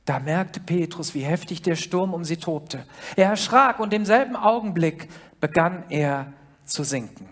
da 0.05 0.19
merkte 0.19 0.59
Petrus, 0.59 1.13
wie 1.13 1.23
heftig 1.23 1.61
der 1.61 1.75
Sturm 1.75 2.13
um 2.13 2.23
sie 2.23 2.37
tobte. 2.37 2.85
Er 3.15 3.29
erschrak 3.31 3.79
und 3.79 3.93
im 3.93 4.05
selben 4.05 4.35
Augenblick 4.35 5.09
begann 5.41 5.83
er 5.89 6.31
zu 6.63 6.83
sinken. 6.83 7.27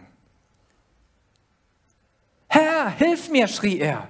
Herr, 2.47 2.89
hilf 2.89 3.29
mir, 3.29 3.47
schrie 3.47 3.79
er. 3.79 4.07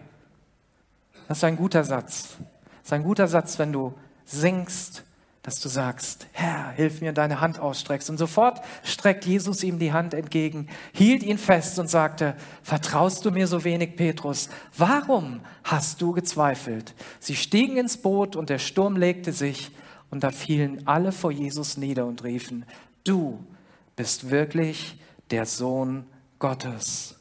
Das 1.28 1.38
ist 1.38 1.43
ein 1.43 1.58
guter 1.58 1.84
Satz. 1.84 2.36
Das 2.39 2.86
ist 2.86 2.93
ein 2.93 3.04
guter 3.04 3.28
Satz, 3.28 3.58
wenn 3.60 3.71
du 3.71 3.93
singst, 4.25 5.04
dass 5.45 5.60
du 5.60 5.69
sagst, 5.69 6.25
Herr, 6.31 6.71
hilf 6.71 7.01
mir, 7.01 7.13
deine 7.13 7.39
Hand 7.39 7.60
ausstreckst. 7.60 8.10
Und 8.10 8.17
sofort 8.17 8.62
streckt 8.84 9.25
Jesus 9.25 9.62
ihm 9.62 9.77
die 9.77 9.93
Hand 9.93 10.15
entgegen, 10.15 10.67
hielt 10.91 11.21
ihn 11.21 11.38
fest 11.38 11.77
und 11.77 11.88
sagte, 11.88 12.36
vertraust 12.63 13.23
du 13.23 13.29
mir 13.29 13.45
so 13.45 13.63
wenig, 13.63 13.95
Petrus? 13.95 14.49
Warum 14.75 15.41
hast 15.63 16.01
du 16.01 16.13
gezweifelt? 16.13 16.95
Sie 17.19 17.36
stiegen 17.36 17.77
ins 17.77 17.97
Boot 17.97 18.36
und 18.36 18.49
der 18.49 18.58
Sturm 18.58 18.97
legte 18.97 19.34
sich 19.34 19.69
und 20.10 20.23
da 20.23 20.31
fielen 20.31 20.88
alle 20.88 21.12
vor 21.12 21.31
Jesus 21.31 21.77
nieder 21.77 22.08
und 22.08 22.23
riefen, 22.23 22.65
du 23.03 23.45
bist 23.95 24.31
wirklich 24.31 24.99
der 25.29 25.45
Sohn 25.45 26.08
Gottes. 26.39 27.13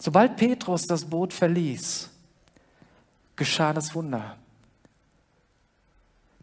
Sobald 0.00 0.36
Petrus 0.36 0.88
das 0.88 1.04
Boot 1.04 1.32
verließ, 1.32 2.10
geschah 3.36 3.72
das 3.72 3.94
Wunder. 3.94 4.39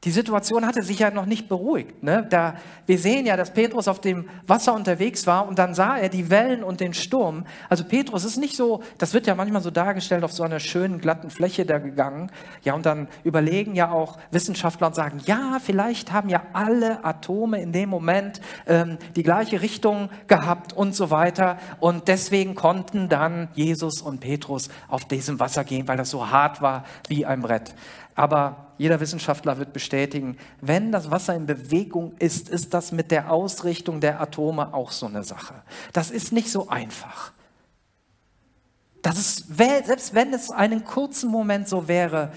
Die 0.08 0.12
Situation 0.12 0.66
hatte 0.66 0.84
sich 0.84 1.00
ja 1.00 1.12
noch 1.12 1.26
nicht 1.26 1.50
beruhigt. 1.50 2.02
Ne? 2.02 2.26
Da, 2.30 2.54
wir 2.86 2.98
sehen 2.98 3.26
ja, 3.26 3.36
dass 3.36 3.52
Petrus 3.52 3.90
auf 3.90 4.00
dem 4.00 4.30
Wasser 4.48 4.74
unterwegs 4.74 5.28
war 5.28 5.46
und 5.50 5.60
dann 5.60 5.74
sah 5.74 5.98
er 5.98 6.08
die 6.08 6.30
Wellen 6.30 6.64
und 6.64 6.80
den 6.80 6.94
Sturm. 6.94 7.46
Also 7.68 7.84
Petrus 7.84 8.24
ist 8.24 8.38
nicht 8.38 8.56
so, 8.56 8.82
das 9.00 9.14
wird 9.14 9.28
ja 9.28 9.36
manchmal 9.36 9.62
so 9.62 9.70
dargestellt, 9.70 10.24
auf 10.24 10.32
so 10.32 10.44
einer 10.44 10.62
schönen, 10.62 11.02
glatten 11.02 11.30
Fläche 11.30 11.66
da 11.66 11.80
gegangen. 11.80 12.32
Ja, 12.64 12.74
und 12.74 12.86
dann 12.86 13.10
überlegen 13.26 13.76
ja 13.76 13.92
auch 13.92 14.18
Wissenschaftler 14.32 14.88
und 14.88 14.96
sagen, 14.96 15.20
ja, 15.26 15.58
vielleicht 15.62 16.14
haben 16.14 16.30
ja 16.30 16.42
alle 16.54 17.04
Atome 17.04 17.62
in 17.62 17.74
dem 17.74 17.90
Moment 17.90 18.40
ähm, 18.66 19.00
die 19.18 19.24
gleiche 19.24 19.62
Richtung 19.62 20.08
gehabt 20.28 20.72
und 20.72 20.96
so 20.96 21.10
weiter. 21.10 21.58
Und 21.82 22.08
deswegen 22.08 22.56
konnten 22.56 23.10
dann 23.10 23.50
Jesus 23.56 24.02
und 24.02 24.22
Petrus 24.22 24.70
auf 24.88 25.04
diesem 25.04 25.42
Wasser 25.42 25.66
gehen, 25.66 25.86
weil 25.90 25.98
das 25.98 26.12
so 26.12 26.32
hart 26.32 26.62
war 26.62 26.86
wie 27.10 27.26
ein 27.26 27.42
Brett. 27.42 27.74
Aber 28.18 28.74
jeder 28.80 29.00
Wissenschaftler 29.00 29.60
wird 29.60 29.74
bestätigen, 29.74 30.38
wenn 30.60 30.92
das 30.92 31.12
Wasser 31.12 31.36
in 31.36 31.46
Bewegung 31.46 32.16
ist, 32.18 32.50
ist 32.50 32.74
das 32.74 32.92
mit 32.92 33.12
der 33.12 33.32
Ausrichtung 33.32 34.02
der 34.02 34.20
Atome 34.20 34.74
auch 34.74 34.92
so 34.92 35.06
eine 35.06 35.24
Sache. 35.24 35.54
Das 35.94 36.10
ist 36.10 36.34
nicht 36.34 36.50
so 36.52 36.68
einfach. 36.68 37.32
Das 39.04 39.20
ist, 39.20 39.56
selbst 39.56 40.16
wenn 40.16 40.34
es 40.34 40.50
einen 40.50 40.84
kurzen 40.84 41.30
Moment 41.30 41.70
so 41.70 41.88
wäre, 41.88 42.32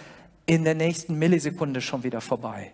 in 0.44 0.64
der 0.64 0.74
nächsten 0.74 1.18
Millisekunde 1.18 1.80
schon 1.80 2.02
wieder 2.02 2.20
vorbei. 2.20 2.72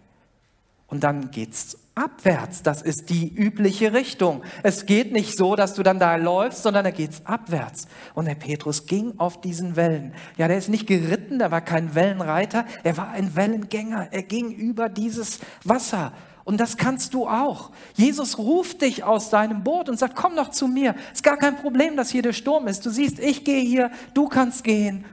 Und 0.89 1.05
dann 1.05 1.31
geht's 1.31 1.79
abwärts. 1.97 2.63
Das 2.63 2.83
ist 2.83 3.09
die 3.09 3.35
übliche 3.35 3.93
Richtung. 3.93 4.43
Es 4.63 4.87
geht 4.87 5.13
nicht 5.13 5.37
so, 5.37 5.57
dass 5.57 5.75
du 5.75 5.83
dann 5.83 5.99
da 5.99 6.15
läufst, 6.17 6.63
sondern 6.63 6.85
da 6.85 6.91
geht's 6.91 7.25
abwärts. 7.25 7.89
Und 8.15 8.27
der 8.27 8.35
Petrus 8.35 8.87
ging 8.87 9.15
auf 9.19 9.41
diesen 9.41 9.75
Wellen. 9.75 10.15
Ja, 10.37 10.47
der 10.47 10.59
ist 10.59 10.69
nicht 10.69 10.87
geritten, 10.87 11.39
der 11.39 11.51
war 11.51 11.63
kein 11.63 11.95
Wellenreiter, 11.95 12.67
er 12.85 12.97
war 12.97 13.11
ein 13.11 13.35
Wellengänger. 13.35 14.09
Er 14.13 14.23
ging 14.23 14.53
über 14.53 14.89
dieses 14.89 15.41
Wasser. 15.65 16.13
Und 16.45 16.61
das 16.61 16.77
kannst 16.77 17.15
du 17.15 17.27
auch. 17.27 17.73
Jesus 17.95 18.39
ruft 18.39 18.83
dich 18.83 19.03
aus 19.03 19.31
deinem 19.31 19.65
Boot 19.65 19.89
und 19.89 19.99
sagt, 19.99 20.15
komm 20.15 20.37
doch 20.37 20.51
zu 20.51 20.69
mir. 20.69 20.95
Ist 21.13 21.25
gar 21.25 21.39
kein 21.39 21.57
Problem, 21.57 21.97
dass 21.97 22.11
hier 22.11 22.23
der 22.23 22.35
Sturm 22.35 22.69
ist. 22.69 22.87
Du 22.87 22.91
siehst, 22.91 23.19
ich 23.19 23.43
gehe 23.43 23.63
hier, 23.63 23.91
du 24.15 24.29
kannst 24.29 24.63
gehen. 24.63 25.07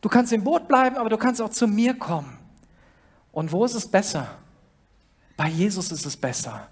Du 0.00 0.08
kannst 0.08 0.32
im 0.32 0.44
Boot 0.44 0.68
bleiben, 0.68 0.96
aber 0.96 1.10
du 1.10 1.18
kannst 1.18 1.42
auch 1.42 1.50
zu 1.50 1.66
mir 1.66 1.94
kommen. 1.94 2.38
Und 3.32 3.50
wo 3.52 3.64
ist 3.64 3.74
es 3.74 3.86
besser? 3.90 4.38
Bei 5.36 5.48
Jesus 5.48 5.90
ist 5.90 6.06
es 6.06 6.16
besser. 6.16 6.68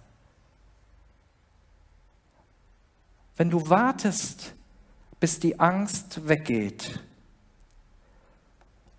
Wenn 3.37 3.51
du 3.51 3.69
wartest, 3.69 4.55
bis 5.19 5.41
die 5.41 5.59
Angst 5.59 6.29
weggeht, 6.29 7.01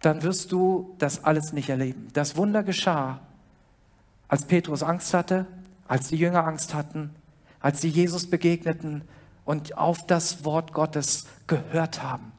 dann 0.02 0.21
wirst 0.21 0.52
du 0.52 0.95
das 0.99 1.23
alles 1.23 1.54
nicht 1.54 1.69
erleben. 1.69 2.10
Das 2.13 2.36
Wunder 2.36 2.63
geschah, 2.63 3.21
als 4.28 4.45
Petrus 4.45 4.84
Angst 4.84 5.13
hatte, 5.13 5.45
als 5.88 6.10
die 6.10 6.17
Jünger 6.17 6.45
Angst 6.45 6.73
hatten, 6.73 7.15
als 7.62 7.80
sie 7.80 7.88
Jesus 7.88 8.30
begegneten 8.30 9.04
und 9.45 9.78
auf 9.78 10.06
das 10.06 10.43
Wort 10.43 10.73
Gottes 10.73 11.26
gehört 11.47 12.04
haben. 12.04 12.33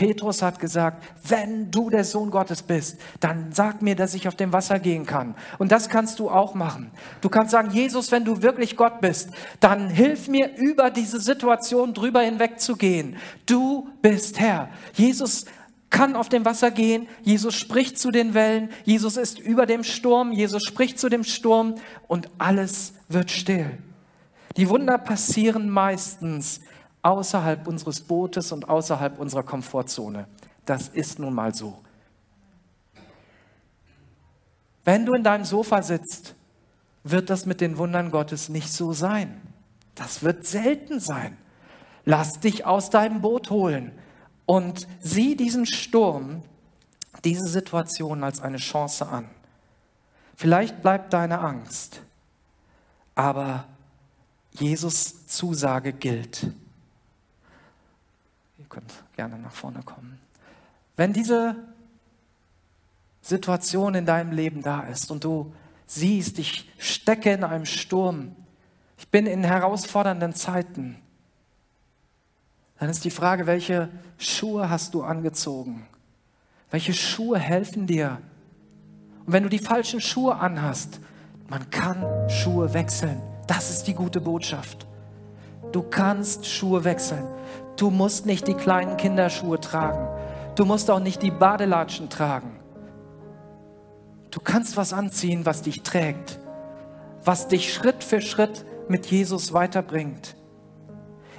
Petrus 0.00 0.40
hat 0.40 0.58
gesagt, 0.58 1.04
wenn 1.28 1.70
du 1.70 1.90
der 1.90 2.04
Sohn 2.04 2.30
Gottes 2.30 2.62
bist, 2.62 2.98
dann 3.20 3.52
sag 3.52 3.82
mir, 3.82 3.94
dass 3.94 4.14
ich 4.14 4.28
auf 4.28 4.34
dem 4.34 4.50
Wasser 4.50 4.78
gehen 4.78 5.04
kann. 5.04 5.34
Und 5.58 5.72
das 5.72 5.90
kannst 5.90 6.18
du 6.20 6.30
auch 6.30 6.54
machen. 6.54 6.90
Du 7.20 7.28
kannst 7.28 7.50
sagen, 7.50 7.70
Jesus, 7.70 8.10
wenn 8.10 8.24
du 8.24 8.40
wirklich 8.40 8.78
Gott 8.78 9.02
bist, 9.02 9.28
dann 9.60 9.90
hilf 9.90 10.26
mir 10.26 10.56
über 10.56 10.88
diese 10.88 11.20
Situation 11.20 11.92
drüber 11.92 12.22
hinweg 12.22 12.60
zu 12.60 12.76
gehen. 12.76 13.18
Du 13.44 13.90
bist 14.00 14.40
Herr. 14.40 14.70
Jesus 14.94 15.44
kann 15.90 16.16
auf 16.16 16.30
dem 16.30 16.46
Wasser 16.46 16.70
gehen. 16.70 17.06
Jesus 17.20 17.54
spricht 17.54 17.98
zu 17.98 18.10
den 18.10 18.32
Wellen. 18.32 18.70
Jesus 18.84 19.18
ist 19.18 19.38
über 19.38 19.66
dem 19.66 19.84
Sturm. 19.84 20.32
Jesus 20.32 20.62
spricht 20.64 20.98
zu 20.98 21.10
dem 21.10 21.24
Sturm 21.24 21.74
und 22.08 22.30
alles 22.38 22.94
wird 23.10 23.30
still. 23.30 23.76
Die 24.56 24.70
Wunder 24.70 24.96
passieren 24.96 25.68
meistens 25.68 26.62
außerhalb 27.02 27.66
unseres 27.66 28.00
Bootes 28.00 28.52
und 28.52 28.68
außerhalb 28.68 29.18
unserer 29.18 29.42
Komfortzone. 29.42 30.26
Das 30.66 30.88
ist 30.88 31.18
nun 31.18 31.34
mal 31.34 31.54
so. 31.54 31.78
Wenn 34.84 35.06
du 35.06 35.14
in 35.14 35.22
deinem 35.22 35.44
Sofa 35.44 35.82
sitzt, 35.82 36.34
wird 37.04 37.30
das 37.30 37.46
mit 37.46 37.60
den 37.60 37.78
Wundern 37.78 38.10
Gottes 38.10 38.48
nicht 38.48 38.72
so 38.72 38.92
sein. 38.92 39.40
Das 39.94 40.22
wird 40.22 40.46
selten 40.46 41.00
sein. 41.00 41.36
Lass 42.04 42.40
dich 42.40 42.66
aus 42.66 42.90
deinem 42.90 43.20
Boot 43.20 43.50
holen 43.50 43.92
und 44.46 44.86
sieh 45.00 45.36
diesen 45.36 45.66
Sturm, 45.66 46.42
diese 47.24 47.46
Situation 47.46 48.24
als 48.24 48.40
eine 48.40 48.56
Chance 48.56 49.06
an. 49.06 49.28
Vielleicht 50.34 50.80
bleibt 50.82 51.12
deine 51.12 51.40
Angst, 51.40 52.00
aber 53.14 53.66
Jesus 54.52 55.26
Zusage 55.26 55.92
gilt 55.92 56.50
könnt 58.70 59.04
gerne 59.16 59.38
nach 59.38 59.52
vorne 59.52 59.82
kommen. 59.82 60.18
Wenn 60.96 61.12
diese 61.12 61.56
Situation 63.20 63.94
in 63.94 64.06
deinem 64.06 64.32
Leben 64.32 64.62
da 64.62 64.82
ist 64.82 65.10
und 65.10 65.24
du 65.24 65.52
siehst, 65.86 66.38
ich 66.38 66.70
stecke 66.78 67.32
in 67.32 67.44
einem 67.44 67.66
Sturm, 67.66 68.34
ich 68.96 69.08
bin 69.08 69.26
in 69.26 69.44
herausfordernden 69.44 70.34
Zeiten, 70.34 70.96
dann 72.78 72.88
ist 72.88 73.04
die 73.04 73.10
Frage, 73.10 73.46
welche 73.46 73.90
Schuhe 74.16 74.70
hast 74.70 74.94
du 74.94 75.02
angezogen? 75.02 75.86
Welche 76.70 76.94
Schuhe 76.94 77.38
helfen 77.38 77.86
dir? 77.86 78.22
Und 79.26 79.32
wenn 79.34 79.42
du 79.42 79.50
die 79.50 79.58
falschen 79.58 80.00
Schuhe 80.00 80.36
anhast, 80.36 81.00
man 81.48 81.68
kann 81.70 82.30
Schuhe 82.30 82.72
wechseln. 82.72 83.20
Das 83.46 83.70
ist 83.70 83.84
die 83.84 83.94
gute 83.94 84.20
Botschaft. 84.20 84.86
Du 85.72 85.82
kannst 85.82 86.46
Schuhe 86.46 86.84
wechseln. 86.84 87.26
Du 87.80 87.88
musst 87.88 88.26
nicht 88.26 88.46
die 88.46 88.52
kleinen 88.52 88.98
Kinderschuhe 88.98 89.58
tragen. 89.58 90.06
Du 90.54 90.66
musst 90.66 90.90
auch 90.90 91.00
nicht 91.00 91.22
die 91.22 91.30
Badelatschen 91.30 92.10
tragen. 92.10 92.60
Du 94.30 94.38
kannst 94.38 94.76
was 94.76 94.92
anziehen, 94.92 95.46
was 95.46 95.62
dich 95.62 95.80
trägt, 95.80 96.38
was 97.24 97.48
dich 97.48 97.72
Schritt 97.72 98.04
für 98.04 98.20
Schritt 98.20 98.66
mit 98.88 99.06
Jesus 99.06 99.54
weiterbringt. 99.54 100.36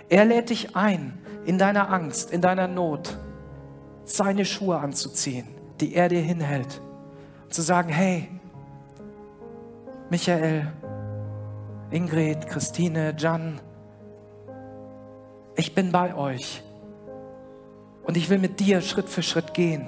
Er 0.10 0.26
lädt 0.26 0.50
dich 0.50 0.76
ein, 0.76 1.20
in 1.46 1.60
deiner 1.60 1.92
Angst, 1.92 2.32
in 2.32 2.42
deiner 2.42 2.68
Not, 2.68 3.20
seine 4.04 4.44
Schuhe 4.44 4.80
anzuziehen, 4.80 5.48
die 5.80 5.94
er 5.94 6.10
dir 6.10 6.22
hinhält. 6.22 6.82
Zu 7.50 7.62
sagen, 7.62 7.90
hey, 7.90 8.30
Michael, 10.10 10.74
Ingrid, 11.92 12.48
Christine, 12.48 13.14
Jan, 13.16 13.62
ich 15.56 15.76
bin 15.76 15.92
bei 15.92 16.16
euch 16.16 16.62
und 18.04 18.18
ich 18.18 18.30
will 18.30 18.40
mit 18.40 18.60
dir 18.60 18.82
Schritt 18.82 19.10
für 19.10 19.24
Schritt 19.24 19.54
gehen. 19.54 19.88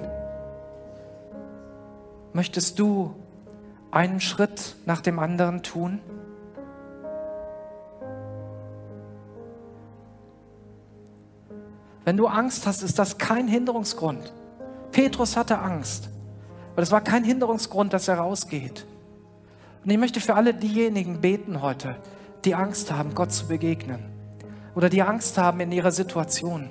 Möchtest 2.34 2.80
du 2.80 3.16
einen 3.92 4.20
Schritt 4.20 4.76
nach 4.86 5.02
dem 5.02 5.20
anderen 5.20 5.64
tun? 5.64 6.00
Wenn 12.06 12.18
du 12.18 12.28
Angst 12.28 12.68
hast, 12.68 12.84
ist 12.84 13.00
das 13.00 13.18
kein 13.18 13.48
Hinderungsgrund. 13.48 14.34
Petrus 14.92 15.38
hatte 15.38 15.60
Angst, 15.60 16.10
aber 16.74 16.82
das 16.82 16.92
war 16.92 17.02
kein 17.02 17.24
Hinderungsgrund, 17.24 17.94
dass 17.94 18.08
er 18.08 18.18
rausgeht. 18.18 18.86
Und 19.84 19.90
ich 19.90 19.98
möchte 19.98 20.20
für 20.20 20.36
alle 20.36 20.54
diejenigen 20.54 21.22
beten 21.22 21.62
heute, 21.62 21.96
die 22.46 22.56
Angst 22.56 22.92
haben, 22.92 23.16
Gott 23.16 23.32
zu 23.32 23.48
begegnen 23.48 24.13
oder 24.76 24.90
die 24.90 25.02
Angst 25.02 25.38
haben 25.38 25.60
in 25.60 25.72
ihrer 25.72 25.92
Situation, 25.92 26.70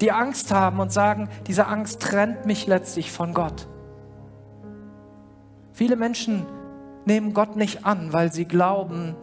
die 0.00 0.12
Angst 0.12 0.52
haben 0.52 0.80
und 0.80 0.92
sagen, 0.92 1.28
diese 1.46 1.66
Angst 1.66 2.00
trennt 2.00 2.46
mich 2.46 2.66
letztlich 2.66 3.10
von 3.10 3.32
Gott. 3.32 3.66
Viele 5.72 5.96
Menschen 5.96 6.46
nehmen 7.04 7.34
Gott 7.34 7.56
nicht 7.56 7.84
an, 7.84 8.12
weil 8.12 8.32
sie 8.32 8.44
glauben, 8.44 9.16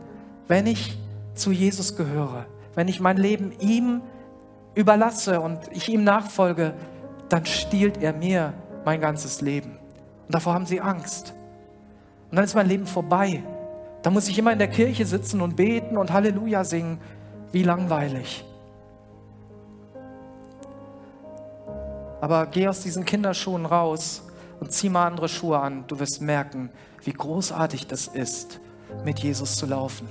wenn 0.48 0.68
ich 0.68 0.98
zu 1.34 1.52
Jesus 1.52 1.96
gehöre, 1.96 2.46
wenn 2.76 2.88
ich 2.88 3.00
mein 3.00 3.18
Leben 3.18 3.52
ihm 3.60 4.02
überlasse 4.76 5.40
und 5.42 5.60
ich 5.72 5.90
ihm 5.90 6.04
nachfolge, 6.04 6.74
dann 7.30 7.46
stiehlt 7.46 8.02
er 8.02 8.14
mir 8.14 8.54
mein 8.86 9.02
ganzes 9.02 9.42
Leben. 9.42 9.78
Und 10.28 10.36
davor 10.36 10.54
haben 10.54 10.66
sie 10.66 10.82
Angst. 10.82 11.34
Und 12.30 12.38
dann 12.38 12.46
ist 12.46 12.56
mein 12.56 12.68
Leben 12.68 12.86
vorbei. 12.86 13.44
Da 14.02 14.10
muss 14.10 14.28
ich 14.28 14.38
immer 14.38 14.52
in 14.54 14.60
der 14.60 14.70
Kirche 14.70 15.06
sitzen 15.06 15.42
und 15.42 15.56
beten 15.56 15.98
und 15.98 16.12
Halleluja 16.12 16.64
singen. 16.64 17.00
Wie 17.52 17.64
langweilig. 17.64 18.46
Aber 22.22 22.46
geh 22.46 22.68
aus 22.68 22.82
diesen 22.82 23.06
Kinderschuhen 23.06 23.66
raus 23.66 24.24
und 24.60 24.72
zieh 24.72 24.90
mal 24.90 25.08
andere 25.08 25.28
Schuhe 25.28 25.60
an. 25.60 25.86
Du 25.88 26.00
wirst 26.00 26.22
merken, 26.22 26.70
wie 27.04 27.14
großartig 27.14 27.88
das 27.88 28.08
ist, 28.08 28.60
mit 29.04 29.20
Jesus 29.20 29.56
zu 29.56 29.66
laufen 29.66 30.08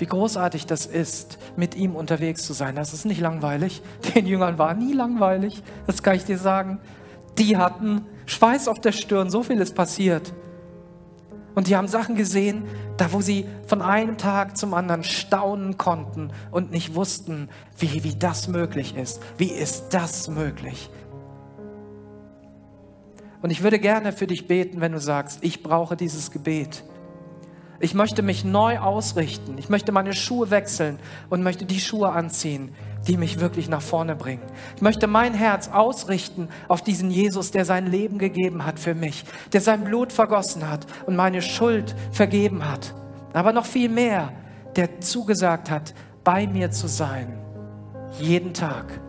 wie 0.00 0.06
großartig 0.06 0.66
das 0.66 0.86
ist, 0.86 1.38
mit 1.56 1.74
ihm 1.74 1.94
unterwegs 1.94 2.42
zu 2.46 2.52
sein. 2.52 2.74
Das 2.74 2.92
ist 2.94 3.04
nicht 3.04 3.20
langweilig. 3.20 3.82
Den 4.14 4.26
Jüngern 4.26 4.58
war 4.58 4.74
nie 4.74 4.92
langweilig, 4.92 5.62
das 5.86 6.02
kann 6.02 6.16
ich 6.16 6.24
dir 6.24 6.38
sagen. 6.38 6.80
Die 7.38 7.56
hatten 7.56 8.06
Schweiß 8.26 8.68
auf 8.68 8.80
der 8.80 8.92
Stirn, 8.92 9.30
so 9.30 9.42
viel 9.42 9.60
ist 9.60 9.74
passiert. 9.74 10.32
Und 11.54 11.66
die 11.66 11.76
haben 11.76 11.88
Sachen 11.88 12.14
gesehen, 12.16 12.64
da 13.00 13.12
wo 13.12 13.22
sie 13.22 13.46
von 13.66 13.80
einem 13.80 14.18
Tag 14.18 14.58
zum 14.58 14.74
anderen 14.74 15.04
staunen 15.04 15.78
konnten 15.78 16.32
und 16.50 16.70
nicht 16.70 16.94
wussten, 16.94 17.48
wie, 17.78 18.04
wie 18.04 18.14
das 18.14 18.46
möglich 18.46 18.94
ist. 18.94 19.22
Wie 19.38 19.50
ist 19.50 19.90
das 19.90 20.28
möglich? 20.28 20.90
Und 23.40 23.50
ich 23.50 23.62
würde 23.62 23.78
gerne 23.78 24.12
für 24.12 24.26
dich 24.26 24.46
beten, 24.46 24.82
wenn 24.82 24.92
du 24.92 25.00
sagst, 25.00 25.38
ich 25.42 25.62
brauche 25.62 25.96
dieses 25.96 26.30
Gebet. 26.30 26.84
Ich 27.78 27.94
möchte 27.94 28.20
mich 28.20 28.44
neu 28.44 28.78
ausrichten. 28.78 29.56
Ich 29.56 29.70
möchte 29.70 29.92
meine 29.92 30.12
Schuhe 30.12 30.50
wechseln 30.50 30.98
und 31.30 31.42
möchte 31.42 31.64
die 31.64 31.80
Schuhe 31.80 32.10
anziehen, 32.10 32.74
die 33.06 33.16
mich 33.16 33.40
wirklich 33.40 33.68
nach 33.68 33.82
vorne 33.82 34.14
bringen. 34.14 34.42
Ich 34.76 34.82
möchte 34.82 35.06
mein 35.06 35.34
Herz 35.34 35.68
ausrichten 35.68 36.48
auf 36.68 36.82
diesen 36.82 37.10
Jesus, 37.10 37.50
der 37.50 37.64
sein 37.64 37.86
Leben 37.86 38.18
gegeben 38.18 38.66
hat 38.66 38.78
für 38.78 38.94
mich, 38.94 39.24
der 39.52 39.60
sein 39.60 39.84
Blut 39.84 40.12
vergossen 40.12 40.68
hat 40.68 40.86
und 41.06 41.16
meine 41.16 41.42
Schuld 41.42 41.94
vergeben 42.12 42.68
hat. 42.68 42.94
Aber 43.32 43.52
noch 43.52 43.66
viel 43.66 43.88
mehr, 43.88 44.32
der 44.76 45.00
zugesagt 45.00 45.70
hat, 45.70 45.94
bei 46.24 46.46
mir 46.46 46.70
zu 46.70 46.88
sein. 46.88 47.38
Jeden 48.18 48.52
Tag. 48.54 49.00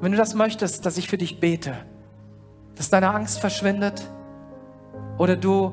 Wenn 0.00 0.12
du 0.12 0.18
das 0.18 0.34
möchtest, 0.34 0.86
dass 0.86 0.96
ich 0.96 1.08
für 1.08 1.18
dich 1.18 1.40
bete, 1.40 1.74
dass 2.76 2.90
deine 2.90 3.12
Angst 3.12 3.38
verschwindet 3.38 4.02
oder 5.18 5.36
du 5.36 5.72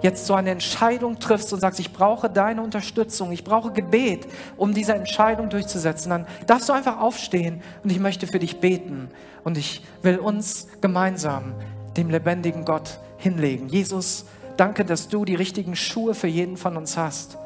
jetzt 0.00 0.26
so 0.26 0.34
eine 0.34 0.50
Entscheidung 0.50 1.18
triffst 1.18 1.52
und 1.52 1.60
sagst, 1.60 1.80
ich 1.80 1.92
brauche 1.92 2.30
deine 2.30 2.62
Unterstützung, 2.62 3.32
ich 3.32 3.44
brauche 3.44 3.72
Gebet, 3.72 4.26
um 4.56 4.74
diese 4.74 4.94
Entscheidung 4.94 5.50
durchzusetzen, 5.50 6.10
dann 6.10 6.26
darfst 6.46 6.68
du 6.68 6.72
einfach 6.72 7.00
aufstehen 7.00 7.62
und 7.82 7.90
ich 7.90 7.98
möchte 7.98 8.26
für 8.26 8.38
dich 8.38 8.60
beten 8.60 9.08
und 9.44 9.58
ich 9.58 9.82
will 10.02 10.18
uns 10.18 10.68
gemeinsam 10.80 11.54
dem 11.96 12.10
lebendigen 12.10 12.64
Gott 12.64 13.00
hinlegen. 13.16 13.68
Jesus, 13.68 14.24
danke, 14.56 14.84
dass 14.84 15.08
du 15.08 15.24
die 15.24 15.34
richtigen 15.34 15.74
Schuhe 15.74 16.14
für 16.14 16.28
jeden 16.28 16.56
von 16.56 16.76
uns 16.76 16.96
hast. 16.96 17.38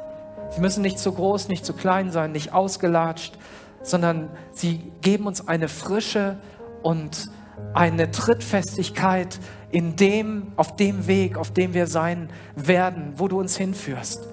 Sie 0.51 0.61
müssen 0.61 0.83
nicht 0.83 0.99
zu 0.99 1.13
groß, 1.13 1.49
nicht 1.49 1.65
zu 1.65 1.73
klein 1.73 2.11
sein, 2.11 2.33
nicht 2.33 2.53
ausgelatscht, 2.53 3.39
sondern 3.83 4.29
sie 4.53 4.93
geben 5.01 5.27
uns 5.27 5.49
eine 5.49 5.69
Frische 5.69 6.37
und 6.83 7.31
eine 7.75 8.11
Trittfestigkeit 8.11 9.39
in 9.73 9.97
dem, 9.97 10.53
auf 10.57 10.77
dem 10.77 11.07
Weg, 11.09 11.37
auf 11.37 11.51
dem 11.51 11.75
wir 11.75 11.87
sein 11.89 12.29
werden, 12.55 13.15
wo 13.17 13.27
du 13.27 13.41
uns 13.41 13.57
hinführst. 13.57 14.29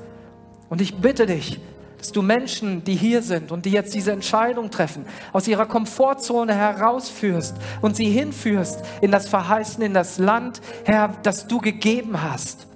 Und 0.69 0.81
ich 0.81 0.97
bitte 0.97 1.25
dich, 1.25 1.59
dass 1.97 2.11
du 2.11 2.21
Menschen, 2.21 2.83
die 2.83 2.95
hier 2.95 3.21
sind 3.21 3.51
und 3.51 3.65
die 3.65 3.71
jetzt 3.71 3.93
diese 3.93 4.11
Entscheidung 4.11 4.69
treffen, 4.69 5.05
aus 5.33 5.47
ihrer 5.47 5.65
Komfortzone 5.65 6.53
herausführst 6.53 7.55
und 7.81 7.95
sie 7.95 8.09
hinführst 8.09 8.81
in 9.01 9.11
das 9.11 9.27
Verheißen, 9.27 9.81
in 9.83 9.93
das 9.93 10.17
Land, 10.17 10.61
Herr, 10.85 11.15
das 11.23 11.47
du 11.47 11.59
gegeben 11.59 12.21
hast, 12.21 12.67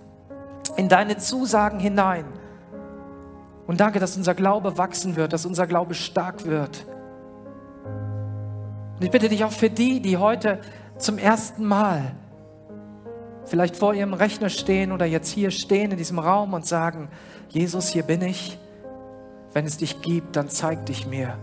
in 0.75 0.89
deine 0.89 1.17
Zusagen 1.17 1.79
hinein. 1.79 2.25
Und 3.67 3.79
danke, 3.79 3.99
dass 3.99 4.17
unser 4.17 4.35
Glaube 4.35 4.77
wachsen 4.77 5.15
wird, 5.15 5.31
dass 5.31 5.45
unser 5.45 5.67
Glaube 5.67 5.93
stark 5.93 6.45
wird. 6.45 6.85
Und 8.95 9.05
ich 9.05 9.11
bitte 9.11 9.29
dich 9.29 9.43
auch 9.43 9.51
für 9.51 9.69
die, 9.69 10.01
die 10.01 10.17
heute 10.17 10.59
zum 10.97 11.17
ersten 11.17 11.65
Mal 11.65 12.13
vielleicht 13.45 13.75
vor 13.75 13.93
ihrem 13.93 14.13
Rechner 14.13 14.49
stehen 14.49 14.91
oder 14.91 15.05
jetzt 15.05 15.29
hier 15.29 15.51
stehen 15.51 15.91
in 15.91 15.97
diesem 15.97 16.19
Raum 16.19 16.53
und 16.53 16.65
sagen, 16.65 17.09
Jesus, 17.49 17.89
hier 17.89 18.03
bin 18.03 18.21
ich. 18.21 18.57
Wenn 19.53 19.65
es 19.65 19.77
dich 19.77 20.01
gibt, 20.01 20.35
dann 20.35 20.49
zeig 20.49 20.85
dich 20.87 21.05
mir. 21.05 21.37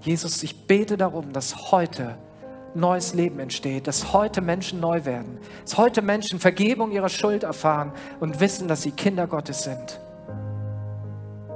Jesus, 0.00 0.42
ich 0.42 0.66
bete 0.66 0.96
darum, 0.96 1.32
dass 1.32 1.70
heute 1.72 2.16
neues 2.74 3.14
Leben 3.14 3.38
entsteht, 3.40 3.86
dass 3.86 4.12
heute 4.12 4.40
Menschen 4.40 4.80
neu 4.80 5.04
werden, 5.04 5.38
dass 5.64 5.76
heute 5.76 6.02
Menschen 6.02 6.38
Vergebung 6.38 6.92
ihrer 6.92 7.08
Schuld 7.08 7.42
erfahren 7.42 7.92
und 8.20 8.40
wissen, 8.40 8.68
dass 8.68 8.82
sie 8.82 8.92
Kinder 8.92 9.26
Gottes 9.26 9.64
sind. 9.64 10.00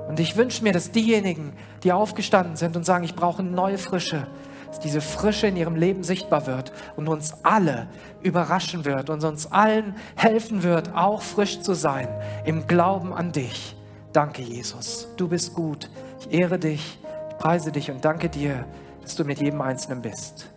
Und 0.09 0.21
ich 0.21 0.37
wünsche 0.37 0.63
mir, 0.63 0.73
dass 0.73 0.91
diejenigen, 0.91 1.55
die 1.83 1.93
aufgestanden 1.93 2.57
sind 2.57 2.77
und 2.77 2.85
sagen, 2.85 3.05
ich 3.05 3.15
brauche 3.15 3.43
neue 3.43 3.79
Frische, 3.79 4.27
dass 4.75 4.81
diese 4.81 5.01
Frische 5.01 5.47
in 5.47 5.57
ihrem 5.57 5.77
Leben 5.77 6.03
sichtbar 6.03 6.49
wird 6.49 6.73
und 6.97 7.09
uns 7.09 7.35
alle 7.45 7.87
überraschen 8.23 8.85
wird 8.85 9.09
und 9.09 9.23
uns 9.23 9.53
allen 9.53 9.95
helfen 10.17 10.65
wird, 10.65 10.93
auch 10.97 11.23
frisch 11.23 11.61
zu 11.61 11.75
sein 11.75 12.09
im 12.45 12.67
Glauben 12.67 13.15
an 13.15 13.31
dich. 13.31 13.77
Danke, 14.13 14.43
Jesus. 14.43 15.07
Du 15.17 15.29
bist 15.29 15.55
gut. 15.55 15.89
Ich 16.21 16.33
ehre 16.33 16.59
dich, 16.59 16.99
ich 17.31 17.39
preise 17.39 17.71
dich 17.71 17.89
und 17.93 18.05
danke 18.05 18.29
dir, 18.29 18.65
dass 19.03 19.15
du 19.15 19.25
mit 19.25 19.41
jedem 19.41 19.61
Einzelnen 19.61 20.03
bist. 20.03 20.51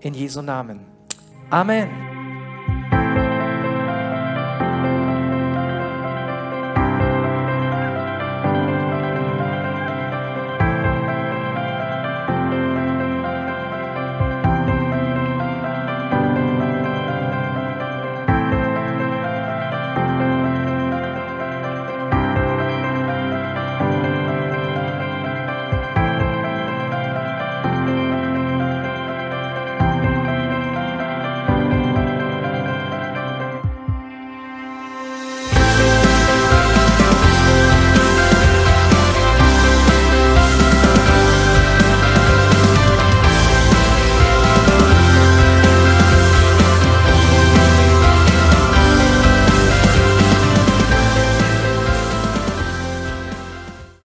In 0.00 0.14
Jesu 0.14 0.40
Namen. 0.40 0.86
Amen. 1.50 2.17